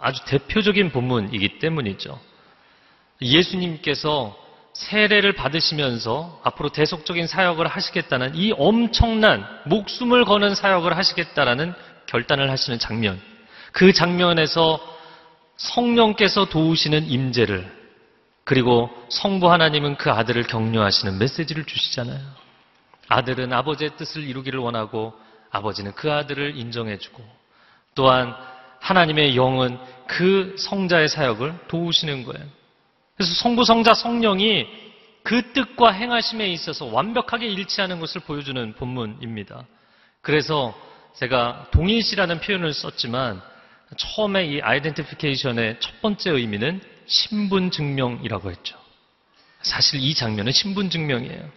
아주 0.00 0.24
대표적인 0.24 0.90
본문이기 0.92 1.58
때문이죠. 1.58 2.18
예수님께서 3.20 4.36
세례를 4.72 5.32
받으시면서 5.32 6.40
앞으로 6.42 6.70
대속적인 6.70 7.26
사역을 7.26 7.66
하시겠다는 7.66 8.34
이 8.34 8.54
엄청난 8.56 9.46
목숨을 9.66 10.24
거는 10.24 10.54
사역을 10.54 10.96
하시겠다라는 10.96 11.74
결단을 12.06 12.50
하시는 12.50 12.78
장면. 12.78 13.20
그 13.72 13.92
장면에서 13.92 14.80
성령께서 15.60 16.46
도우시는 16.46 17.10
임재를 17.10 17.70
그리고 18.44 18.90
성부 19.10 19.50
하나님은 19.52 19.96
그 19.96 20.10
아들을 20.10 20.44
격려하시는 20.44 21.18
메시지를 21.18 21.66
주시잖아요. 21.66 22.18
아들은 23.08 23.52
아버지의 23.52 23.96
뜻을 23.96 24.22
이루기를 24.22 24.58
원하고 24.58 25.12
아버지는 25.50 25.92
그 25.92 26.10
아들을 26.10 26.56
인정해주고 26.56 27.22
또한 27.94 28.34
하나님의 28.80 29.36
영은 29.36 29.78
그 30.06 30.54
성자의 30.58 31.08
사역을 31.08 31.66
도우시는 31.68 32.24
거예요. 32.24 32.46
그래서 33.16 33.34
성부, 33.34 33.64
성자, 33.64 33.92
성령이 33.92 34.66
그 35.22 35.52
뜻과 35.52 35.90
행하심에 35.90 36.48
있어서 36.48 36.86
완벽하게 36.86 37.46
일치하는 37.46 38.00
것을 38.00 38.22
보여주는 38.22 38.72
본문입니다. 38.74 39.66
그래서 40.22 40.74
제가 41.16 41.66
동일시라는 41.72 42.40
표현을 42.40 42.72
썼지만 42.72 43.42
처음에 43.96 44.44
이 44.46 44.60
아이덴티피케이션의 44.60 45.78
첫 45.80 46.00
번째 46.00 46.30
의미는 46.30 46.80
신분 47.06 47.70
증명이라고 47.70 48.50
했죠. 48.50 48.78
사실 49.62 50.00
이 50.00 50.14
장면은 50.14 50.52
신분 50.52 50.90
증명이에요. 50.90 51.50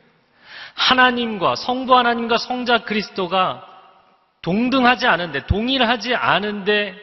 하나님과 0.74 1.56
성부 1.56 1.96
하나님과 1.96 2.38
성자 2.38 2.80
그리스도가 2.80 3.68
동등하지 4.42 5.08
않은데 5.08 5.46
동일하지 5.46 6.16
않은데 6.16 6.96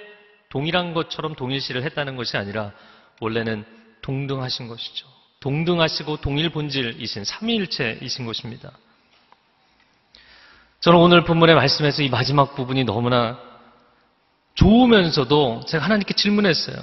동일한 0.51 0.93
것처럼 0.93 1.35
동일시를 1.35 1.85
했다는 1.85 2.17
것이 2.17 2.37
아니라 2.37 2.73
원래는 3.21 3.65
동등하신 4.03 4.69
것이죠. 4.69 5.07
동등하시고 5.41 6.19
동일 6.19 6.51
본질이신 6.51 7.25
삼위일체이신 7.25 8.27
것입니다. 8.27 8.73
저는 10.81 10.99
오늘 10.99 11.25
본문의 11.25 11.55
말씀에서 11.55 12.03
이 12.03 12.09
마지막 12.09 12.55
부분이 12.57 12.85
너무나 12.85 13.39
좋으면서도 14.55 15.65
제가 15.67 15.85
하나님께 15.85 16.15
질문했어요. 16.15 16.77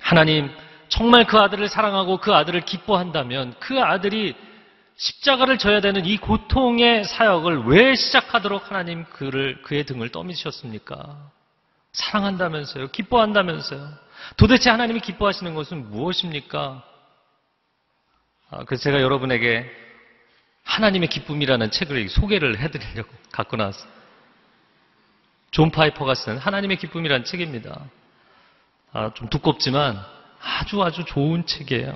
하나님, 0.00 0.50
정말 0.88 1.26
그 1.26 1.38
아들을 1.38 1.68
사랑하고 1.68 2.18
그 2.18 2.34
아들을 2.34 2.60
기뻐한다면 2.62 3.54
그 3.58 3.80
아들이 3.80 4.34
십자가를 4.96 5.58
져야 5.58 5.80
되는 5.80 6.04
이 6.04 6.18
고통의 6.18 7.04
사역을 7.04 7.64
왜 7.64 7.94
시작하도록 7.94 8.70
하나님 8.70 9.04
그를 9.04 9.62
그의 9.62 9.84
등을 9.84 10.10
떠미셨습니까? 10.10 11.30
사랑한다면서요, 11.92 12.88
기뻐한다면서요. 12.88 13.88
도대체 14.36 14.70
하나님이 14.70 15.00
기뻐하시는 15.00 15.54
것은 15.54 15.90
무엇입니까? 15.90 16.82
아, 18.50 18.64
그래서 18.64 18.84
제가 18.84 19.00
여러분에게 19.00 19.70
하나님의 20.64 21.08
기쁨이라는 21.08 21.70
책을 21.70 22.08
소개를 22.08 22.60
해드리려고 22.60 23.08
갖고 23.32 23.56
나왔어요. 23.56 24.01
존 25.52 25.70
파이퍼가 25.70 26.14
쓴 26.14 26.38
하나님의 26.38 26.78
기쁨이라는 26.78 27.24
책입니다. 27.24 27.78
아, 28.92 29.12
좀 29.14 29.28
두껍지만 29.28 30.00
아주 30.40 30.82
아주 30.82 31.04
좋은 31.04 31.46
책이에요. 31.46 31.94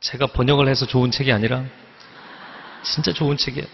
제가 0.00 0.26
번역을 0.26 0.68
해서 0.68 0.84
좋은 0.84 1.12
책이 1.12 1.32
아니라 1.32 1.64
진짜 2.82 3.12
좋은 3.12 3.36
책이에요. 3.36 3.66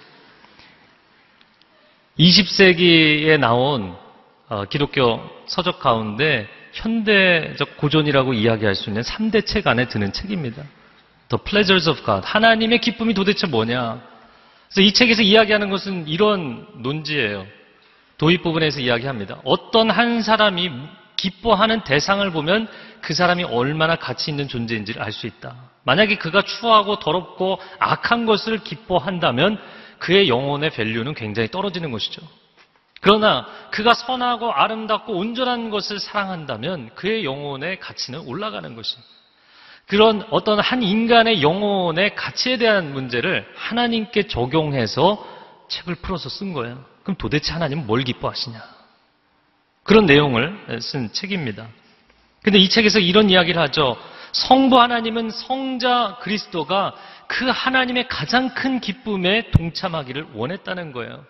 20세기에 2.18 3.38
나온 3.38 3.96
어, 4.48 4.64
기독교 4.66 5.20
서적 5.46 5.80
가운데 5.80 6.46
현대적 6.72 7.78
고전이라고 7.78 8.34
이야기할 8.34 8.74
수 8.74 8.90
있는 8.90 9.02
3대 9.02 9.46
책 9.46 9.66
안에 9.66 9.88
드는 9.88 10.12
책입니다. 10.12 10.62
The 11.28 11.42
Pleasures 11.44 11.88
of 11.88 12.04
God. 12.04 12.26
하나님의 12.26 12.80
기쁨이 12.80 13.14
도대체 13.14 13.46
뭐냐? 13.46 14.02
그래서 14.68 14.80
이 14.82 14.92
책에서 14.92 15.22
이야기하는 15.22 15.70
것은 15.70 16.06
이런 16.08 16.66
논지예요. 16.76 17.46
도입 18.18 18.42
부분에서 18.42 18.80
이야기합니다. 18.80 19.40
어떤 19.44 19.90
한 19.90 20.22
사람이 20.22 20.70
기뻐하는 21.16 21.82
대상을 21.84 22.28
보면 22.30 22.68
그 23.00 23.14
사람이 23.14 23.44
얼마나 23.44 23.96
가치 23.96 24.30
있는 24.30 24.48
존재인지를 24.48 25.02
알 25.02 25.12
수 25.12 25.26
있다. 25.26 25.54
만약에 25.84 26.16
그가 26.16 26.42
추하고 26.42 26.98
더럽고 26.98 27.60
악한 27.78 28.26
것을 28.26 28.58
기뻐한다면 28.58 29.58
그의 29.98 30.28
영혼의 30.28 30.70
밸류는 30.70 31.14
굉장히 31.14 31.48
떨어지는 31.48 31.90
것이죠. 31.92 32.22
그러나 33.00 33.46
그가 33.70 33.94
선하고 33.94 34.52
아름답고 34.52 35.12
온전한 35.12 35.70
것을 35.70 36.00
사랑한다면 36.00 36.90
그의 36.94 37.24
영혼의 37.24 37.78
가치는 37.78 38.20
올라가는 38.20 38.74
것입니다. 38.74 39.08
그런 39.86 40.26
어떤 40.30 40.58
한 40.58 40.82
인간의 40.82 41.42
영혼의 41.42 42.16
가치에 42.16 42.56
대한 42.56 42.92
문제를 42.92 43.46
하나님께 43.54 44.26
적용해서 44.26 45.24
책을 45.68 45.96
풀어서 45.96 46.28
쓴 46.28 46.52
거예요. 46.52 46.84
그럼 47.06 47.14
도대체 47.18 47.52
하나님은 47.52 47.86
뭘 47.86 48.02
기뻐하시냐? 48.02 48.60
그런 49.84 50.06
내용을 50.06 50.80
쓴 50.80 51.12
책입니다. 51.12 51.68
근데 52.42 52.58
이 52.58 52.68
책에서 52.68 52.98
이런 52.98 53.30
이야기를 53.30 53.62
하죠. 53.62 53.96
성부 54.32 54.80
하나님은 54.80 55.30
성자 55.30 56.18
그리스도가 56.20 56.96
그 57.28 57.48
하나님의 57.48 58.08
가장 58.08 58.48
큰 58.54 58.80
기쁨에 58.80 59.52
동참하기를 59.52 60.30
원했다는 60.34 60.90
거예요. 60.90 61.24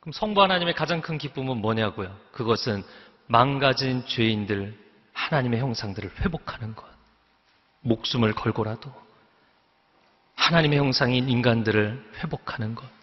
그럼 0.00 0.12
성부 0.14 0.40
하나님의 0.42 0.72
가장 0.72 1.02
큰 1.02 1.18
기쁨은 1.18 1.58
뭐냐고요? 1.58 2.16
그것은 2.32 2.82
망가진 3.26 4.06
죄인들, 4.06 4.78
하나님의 5.12 5.60
형상들을 5.60 6.10
회복하는 6.20 6.74
것. 6.74 6.86
목숨을 7.82 8.32
걸고라도 8.32 8.90
하나님의 10.36 10.78
형상인 10.78 11.28
인간들을 11.28 12.12
회복하는 12.22 12.74
것. 12.74 12.95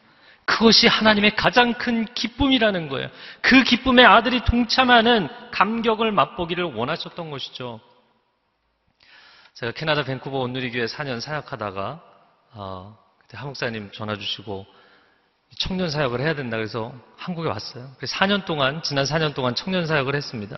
그것이 0.46 0.88
하나님의 0.88 1.36
가장 1.36 1.74
큰 1.74 2.06
기쁨이라는 2.06 2.89
거예요. 2.89 3.10
그 3.41 3.64
기쁨에 3.64 4.04
아들이 4.04 4.44
동참하는 4.44 5.30
감격을 5.52 6.12
맛보기를 6.12 6.64
원하셨던 6.64 7.30
것이죠. 7.30 7.80
제가 9.56 9.72
캐나다 9.72 10.04
밴쿠버 10.04 10.38
온누리교회 10.39 10.86
4년 10.86 11.20
사역하다가 11.20 12.02
어, 12.54 12.98
그때 13.20 13.38
한목사님 13.38 13.91
전화 13.94 14.16
주시고 14.16 14.66
청년 15.60 15.89
사역을 15.89 16.20
해야 16.22 16.34
된다 16.34 16.58
그래서 16.58 16.94
한국에 17.18 17.48
왔어요. 17.50 17.91
그래서 17.98 18.16
4년 18.18 18.46
동안 18.46 18.82
지난 18.82 19.06
4년 19.06 19.34
동안 19.36 19.56
청년 19.56 19.86
사역을 19.86 20.16
했습니다. 20.16 20.58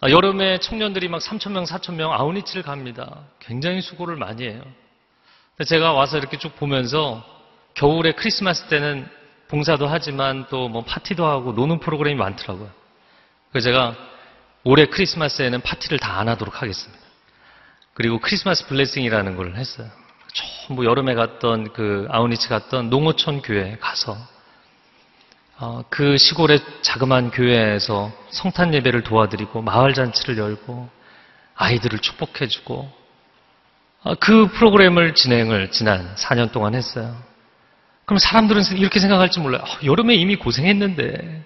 아, 0.00 0.10
여름에 0.10 0.58
청년들이 0.58 1.08
막 1.08 1.20
3천 1.20 1.52
명, 1.52 1.64
4천 1.64 1.94
명 1.94 2.12
아우니치를 2.12 2.62
갑니다. 2.62 3.24
굉장히 3.40 3.80
수고를 3.80 4.16
많이 4.16 4.44
해요. 4.46 4.62
제가 5.66 5.92
와서 5.92 6.18
이렇게 6.18 6.38
쭉 6.38 6.54
보면서 6.56 7.24
겨울에 7.74 8.12
크리스마스 8.12 8.64
때는 8.68 9.08
봉사도 9.48 9.86
하지만 9.86 10.46
또 10.48 10.68
뭐 10.68 10.84
파티도 10.84 11.26
하고 11.26 11.52
노는 11.52 11.80
프로그램이 11.80 12.16
많더라고요. 12.16 12.70
그래서 13.50 13.64
제가 13.70 13.94
올해 14.64 14.86
크리스마스에는 14.86 15.60
파티를 15.60 15.98
다 15.98 16.18
안 16.18 16.28
하도록 16.28 16.62
하겠습니다. 16.62 17.02
그리고 17.94 18.18
크리스마스 18.18 18.66
블레싱이라는 18.66 19.36
걸 19.36 19.56
했어요. 19.56 19.88
전부 20.66 20.84
여름에 20.84 21.14
갔던 21.14 21.72
그 21.72 22.06
아우니치 22.10 22.48
갔던 22.48 22.90
농어촌 22.90 23.42
교회 23.42 23.76
가서 23.80 24.16
어, 25.58 25.84
그 25.88 26.16
시골의 26.16 26.58
자그마한 26.82 27.30
교회에서 27.30 28.10
성탄 28.30 28.74
예배를 28.74 29.02
도와드리고 29.04 29.62
마을 29.62 29.94
잔치를 29.94 30.38
열고 30.38 30.88
아이들을 31.54 32.00
축복해주고 32.00 32.90
어, 34.04 34.14
그 34.16 34.48
프로그램을 34.48 35.14
진행을 35.14 35.70
지난 35.70 36.12
4년 36.16 36.50
동안 36.50 36.74
했어요. 36.74 37.16
그럼 38.04 38.18
사람들은 38.18 38.62
이렇게 38.76 39.00
생각할지 39.00 39.40
몰라요. 39.40 39.62
어, 39.62 39.78
여름에 39.84 40.14
이미 40.14 40.36
고생했는데 40.36 41.44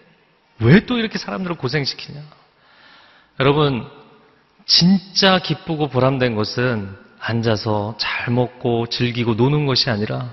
왜 0.60 0.80
또 0.86 0.98
이렇게 0.98 1.18
사람들을 1.18 1.56
고생시키냐? 1.56 2.20
여러분 3.40 3.86
진짜 4.66 5.38
기쁘고 5.38 5.88
보람된 5.88 6.34
것은 6.34 6.96
앉아서 7.20 7.96
잘 7.98 8.32
먹고 8.32 8.86
즐기고 8.88 9.34
노는 9.34 9.66
것이 9.66 9.90
아니라 9.90 10.32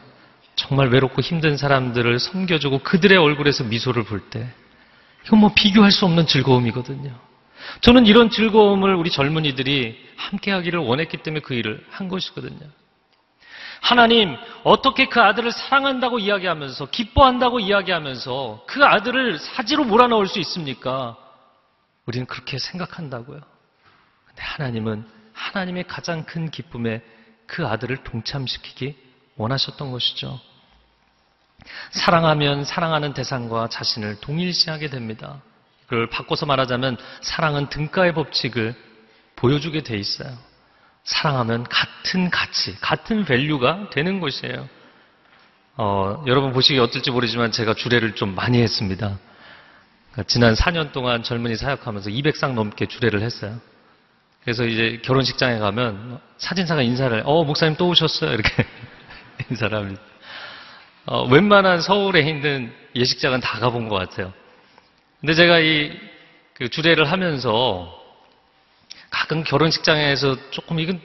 정말 0.56 0.90
외롭고 0.90 1.22
힘든 1.22 1.58
사람들을 1.58 2.20
섬겨주고 2.20 2.80
그들의 2.80 3.18
얼굴에서 3.18 3.66
미소를 3.66 4.04
볼 4.04 4.22
때, 4.30 4.48
이건 5.26 5.40
뭐 5.40 5.52
비교할 5.54 5.92
수 5.92 6.06
없는 6.06 6.28
즐거움이거든요. 6.28 7.12
저는 7.82 8.06
이런 8.06 8.30
즐거움을 8.30 8.96
우리 8.96 9.10
젊은이들이 9.10 9.98
함께 10.16 10.52
하기를 10.52 10.80
원했기 10.80 11.18
때문에 11.18 11.42
그 11.42 11.54
일을 11.56 11.84
한 11.90 12.08
것이거든요. 12.08 12.68
하나님, 13.86 14.36
어떻게 14.64 15.06
그 15.06 15.22
아들을 15.22 15.52
사랑한다고 15.52 16.18
이야기하면서, 16.18 16.88
기뻐한다고 16.88 17.60
이야기하면서 17.60 18.64
그 18.66 18.84
아들을 18.84 19.38
사지로 19.38 19.84
몰아넣을 19.84 20.26
수 20.26 20.40
있습니까? 20.40 21.16
우리는 22.08 22.26
그렇게 22.26 22.58
생각한다고요. 22.58 23.42
근데 24.26 24.42
하나님은 24.42 25.08
하나님의 25.34 25.84
가장 25.84 26.24
큰 26.26 26.50
기쁨에 26.50 27.04
그 27.46 27.68
아들을 27.68 27.98
동참시키기 27.98 28.98
원하셨던 29.36 29.92
것이죠. 29.92 30.40
사랑하면 31.92 32.66
사랑하는 32.66 33.14
대상과 33.14 33.70
자신을 33.70 34.20
동일시하게 34.20 34.90
됩니다. 34.90 35.44
그걸 35.84 36.10
바꿔서 36.10 36.48
말하자면 36.48 36.98
사랑은 37.22 37.70
등가의 37.70 38.16
법칙을 38.16 38.74
보여주게 39.36 39.84
돼 39.84 39.96
있어요. 39.96 40.36
사랑하면 41.06 41.64
같은 41.64 42.30
가치, 42.30 42.76
같은 42.82 43.26
value가 43.26 43.90
되는 43.92 44.20
것이에요. 44.20 44.68
어, 45.78 46.24
여러분 46.28 46.52
보시기 46.52 46.80
어떨지 46.80 47.12
모르지만 47.12 47.52
제가 47.52 47.74
주례를 47.74 48.16
좀 48.16 48.36
많이 48.36 48.62
했습니다. 48.62 49.18
그러니까 50.12 50.28
지난 50.28 50.54
4년 50.54 50.92
동안 50.92 51.24
젊은이 51.24 51.56
사역하면서 51.56 52.10
200상 52.10 52.54
넘게 52.54 52.88
주례를 52.88 53.22
했어요. 53.22 53.60
그래서 54.44 54.66
이제 54.66 55.00
결혼식장에 55.04 55.60
가면 55.60 56.20
사진사가 56.38 56.82
인사를, 56.82 57.24
어, 57.26 57.44
목사님 57.44 57.78
또 57.78 57.88
오셨어요? 57.88 58.34
이렇게 58.34 58.50
인사를 59.50 59.76
합니다. 59.78 60.02
어, 61.06 61.24
웬만한 61.26 61.82
서울에 61.82 62.22
있는 62.22 62.74
예식장은 62.96 63.40
다 63.42 63.60
가본 63.60 63.90
것 63.90 63.96
같아요. 63.96 64.34
근데 65.22 65.34
제가 65.34 65.60
이 65.60 66.16
그 66.56 66.70
주례를 66.70 67.12
하면서 67.12 68.02
가끔 69.16 69.44
결혼식장에서 69.46 70.36
조금 70.52 70.78
이건 70.82 71.00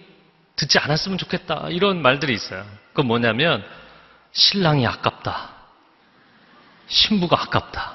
듣지 0.57 0.81
않았으면 0.81 1.17
좋겠다 1.17 1.69
이런 1.71 2.03
말들이 2.03 2.35
있어요. 2.35 2.67
그건 2.89 3.07
뭐냐면 3.07 3.65
신랑이 4.33 4.85
아깝다. 4.87 5.51
신부가 6.89 7.41
아깝다. 7.41 7.93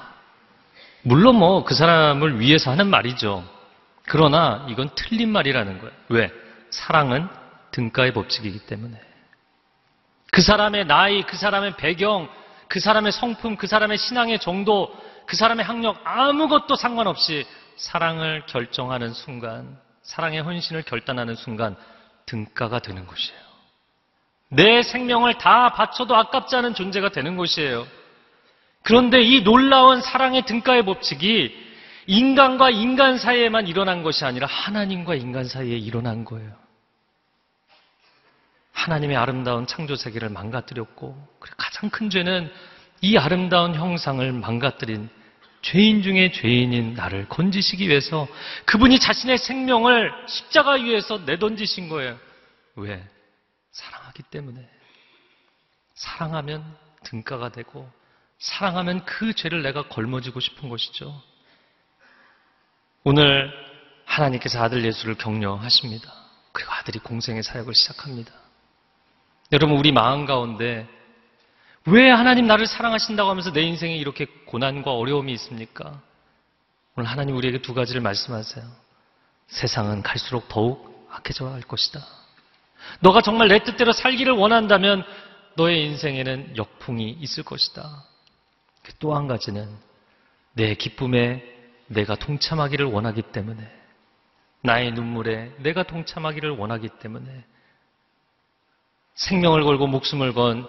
물론 1.02 1.36
뭐 1.36 1.64
그 1.64 1.74
사람을 1.74 2.40
위해서 2.40 2.70
하는 2.70 2.88
말이죠. 2.88 3.44
그러나 4.06 4.66
이건 4.70 4.88
틀린 4.94 5.30
말이라는 5.30 5.80
거예요. 5.80 5.92
왜? 6.08 6.32
사랑은 6.70 7.28
등가의 7.72 8.14
법칙이기 8.14 8.60
때문에. 8.60 8.98
그 10.32 10.40
사람의 10.40 10.86
나이, 10.86 11.22
그 11.24 11.36
사람의 11.36 11.76
배경, 11.76 12.28
그 12.68 12.80
사람의 12.80 13.12
성품, 13.12 13.56
그 13.56 13.66
사람의 13.66 13.98
신앙의 13.98 14.38
정도, 14.38 14.94
그 15.26 15.36
사람의 15.36 15.64
학력 15.64 16.00
아무것도 16.04 16.74
상관없이 16.74 17.46
사랑을 17.76 18.44
결정하는 18.46 19.12
순간, 19.12 19.78
사랑의 20.06 20.40
헌신을 20.40 20.82
결단하는 20.82 21.34
순간 21.34 21.76
등가가 22.26 22.78
되는 22.78 23.06
것이에요. 23.06 23.40
내 24.48 24.82
생명을 24.82 25.38
다 25.38 25.70
바쳐도 25.72 26.14
아깝지 26.14 26.54
않은 26.56 26.74
존재가 26.74 27.10
되는 27.10 27.36
것이에요. 27.36 27.86
그런데 28.82 29.20
이 29.20 29.42
놀라운 29.42 30.00
사랑의 30.00 30.42
등가의 30.42 30.84
법칙이 30.84 31.66
인간과 32.06 32.70
인간 32.70 33.18
사이에만 33.18 33.66
일어난 33.66 34.04
것이 34.04 34.24
아니라 34.24 34.46
하나님과 34.46 35.16
인간 35.16 35.44
사이에 35.44 35.76
일어난 35.76 36.24
거예요. 36.24 36.52
하나님의 38.70 39.16
아름다운 39.16 39.66
창조 39.66 39.96
세계를 39.96 40.28
망가뜨렸고 40.28 41.16
가장 41.40 41.90
큰 41.90 42.10
죄는 42.10 42.52
이 43.00 43.18
아름다운 43.18 43.74
형상을 43.74 44.32
망가뜨린 44.32 45.10
죄인 45.62 46.02
중에 46.02 46.30
죄인인 46.30 46.94
나를 46.94 47.28
건지시기 47.28 47.88
위해서 47.88 48.28
그분이 48.66 48.98
자신의 48.98 49.38
생명을 49.38 50.12
십자가 50.28 50.72
위에서 50.72 51.18
내던지신 51.18 51.88
거예요. 51.88 52.18
왜? 52.76 53.04
사랑하기 53.72 54.22
때문에. 54.24 54.68
사랑하면 55.94 56.64
등가가 57.04 57.50
되고 57.50 57.90
사랑하면 58.38 59.04
그 59.04 59.34
죄를 59.34 59.62
내가 59.62 59.88
걸머지고 59.88 60.40
싶은 60.40 60.68
것이죠. 60.68 61.22
오늘 63.04 63.50
하나님께서 64.04 64.62
아들 64.62 64.84
예수를 64.84 65.16
격려하십니다. 65.16 66.12
그리고 66.52 66.72
아들이 66.72 66.98
공생의 66.98 67.42
사역을 67.42 67.74
시작합니다. 67.74 68.32
여러분, 69.52 69.76
우리 69.76 69.92
마음 69.92 70.26
가운데 70.26 70.88
왜 71.86 72.10
하나님 72.10 72.46
나를 72.46 72.66
사랑하신다고 72.66 73.30
하면서 73.30 73.52
내 73.52 73.62
인생에 73.62 73.96
이렇게 73.96 74.26
고난과 74.46 74.92
어려움이 74.92 75.32
있습니까? 75.34 76.00
오늘 76.96 77.08
하나님 77.08 77.36
우리에게 77.36 77.62
두 77.62 77.74
가지를 77.74 78.00
말씀하세요. 78.00 78.64
세상은 79.46 80.02
갈수록 80.02 80.48
더욱 80.48 81.06
악해져 81.10 81.44
갈 81.48 81.60
것이다. 81.62 82.00
너가 83.00 83.20
정말 83.20 83.48
내 83.48 83.62
뜻대로 83.62 83.92
살기를 83.92 84.32
원한다면 84.32 85.04
너의 85.56 85.86
인생에는 85.86 86.56
역풍이 86.56 87.10
있을 87.20 87.44
것이다. 87.44 88.04
또 88.98 89.14
한 89.14 89.26
가지는 89.26 89.68
내 90.54 90.74
기쁨에 90.74 91.44
내가 91.86 92.16
동참하기를 92.16 92.86
원하기 92.86 93.22
때문에 93.32 93.68
나의 94.62 94.92
눈물에 94.92 95.54
내가 95.58 95.84
동참하기를 95.84 96.50
원하기 96.50 96.88
때문에 97.00 97.44
생명을 99.14 99.64
걸고 99.64 99.86
목숨을 99.86 100.34
건 100.34 100.68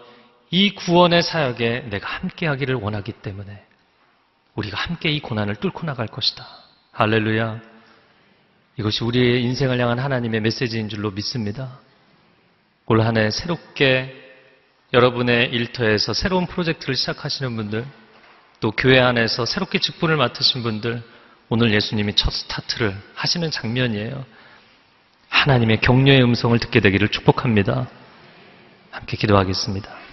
이 0.50 0.74
구원의 0.76 1.24
사역에 1.24 1.88
내가 1.90 2.08
함께 2.08 2.48
하기를 2.48 2.76
원하기 2.76 3.12
때문에 3.14 3.64
우리가 4.56 4.78
함께 4.78 5.10
이 5.10 5.20
고난을 5.20 5.56
뚫고 5.58 5.86
나갈 5.86 6.08
것이다. 6.08 6.46
할렐루야. 6.94 7.62
이것이 8.78 9.04
우리의 9.04 9.44
인생을 9.44 9.80
향한 9.80 10.00
하나님의 10.00 10.42
메시지인 10.42 10.90
줄로 10.90 11.12
믿습니다. 11.12 11.80
올 12.86 13.02
한 13.02 13.18
해 13.18 13.30
새롭게 13.30 14.16
여러분의 14.94 15.50
일터에서 15.52 16.14
새로운 16.14 16.48
프로젝트를 16.48 16.96
시작하시는 16.96 17.56
분들, 17.56 17.86
또 18.62 18.72
교회 18.72 19.00
안에서 19.00 19.46
새롭게 19.46 19.80
직분을 19.80 20.16
맡으신 20.16 20.64
분들, 20.64 21.04
오늘 21.50 21.74
예수님이 21.74 22.16
첫 22.16 22.32
스타트를 22.32 22.96
하시는 23.14 23.52
장면이에요. 23.52 24.26
하나님의 25.30 25.82
격려의 25.82 26.24
음성을 26.24 26.58
듣게 26.60 26.80
되기를 26.80 27.10
축복합니다. 27.10 27.90
함께 28.92 29.18
기도하겠습니다. 29.18 30.07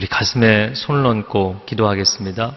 우리 0.00 0.06
가슴에 0.06 0.74
손을 0.74 1.04
얹고 1.04 1.66
기도하겠습니다. 1.66 2.56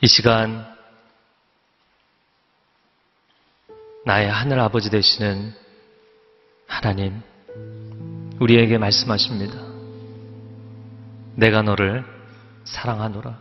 이 0.00 0.08
시간 0.08 0.66
나의 4.04 4.28
하늘 4.28 4.58
아버지 4.58 4.90
되시는 4.90 5.54
하나님, 6.66 7.22
우리에게 8.40 8.78
말씀하십니다. 8.78 9.54
내가 11.36 11.62
너를 11.62 12.04
사랑하노라. 12.64 13.38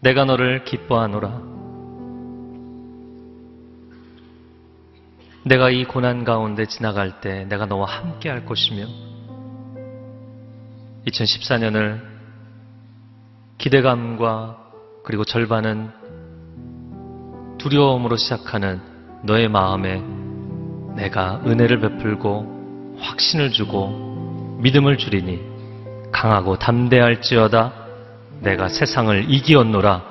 내가 0.00 0.24
너를 0.24 0.64
기뻐하노라. 0.64 1.55
내가 5.46 5.70
이 5.70 5.84
고난 5.84 6.24
가운데 6.24 6.66
지나갈 6.66 7.20
때 7.20 7.44
내가 7.44 7.66
너와 7.66 7.86
함께 7.86 8.28
할 8.28 8.44
것이며 8.44 8.84
2014년을 11.06 12.00
기대감과 13.56 14.58
그리고 15.04 15.24
절반은 15.24 15.92
두려움으로 17.58 18.16
시작하는 18.16 18.80
너의 19.22 19.48
마음에 19.48 20.02
내가 20.96 21.40
은혜를 21.46 21.78
베풀고 21.78 22.96
확신을 22.98 23.52
주고 23.52 24.58
믿음을 24.62 24.98
주리니 24.98 25.40
강하고 26.10 26.58
담대할지어다 26.58 27.72
내가 28.40 28.68
세상을 28.68 29.30
이기었노라 29.30 30.04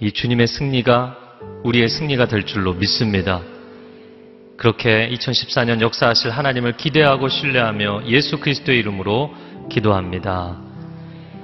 이 0.00 0.12
주님의 0.12 0.46
승리가 0.46 1.18
우리의 1.62 1.90
승리가 1.90 2.26
될 2.26 2.46
줄로 2.46 2.72
믿습니다. 2.72 3.42
그렇게 4.58 5.08
2014년 5.12 5.80
역사하실 5.80 6.30
하나님을 6.30 6.76
기대하고 6.76 7.28
신뢰하며 7.28 8.06
예수 8.08 8.38
그리스도의 8.38 8.78
이름으로 8.78 9.30
기도합니다. 9.70 10.56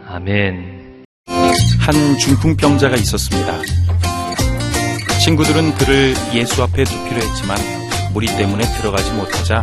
아멘. 0.06 1.04
한 1.80 2.18
중풍병자가 2.18 2.96
있었습니다. 2.96 3.52
친구들은 5.22 5.74
그를 5.74 6.14
예수 6.34 6.62
앞에 6.62 6.84
두기로 6.84 7.16
했지만 7.16 7.56
무리 8.12 8.26
때문에 8.26 8.64
들어가지 8.76 9.12
못하자 9.12 9.62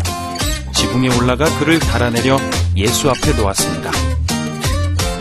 지붕에 0.73 1.09
올라가 1.17 1.45
그를 1.59 1.79
달아내려 1.79 2.37
예수 2.77 3.09
앞에 3.09 3.33
놓았습니다. 3.35 3.91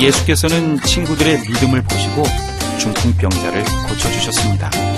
예수께서는 0.00 0.78
친구들의 0.78 1.38
믿음을 1.40 1.82
보시고 1.82 2.22
중풍병자를 2.78 3.64
고쳐주셨습니다. 3.88 4.97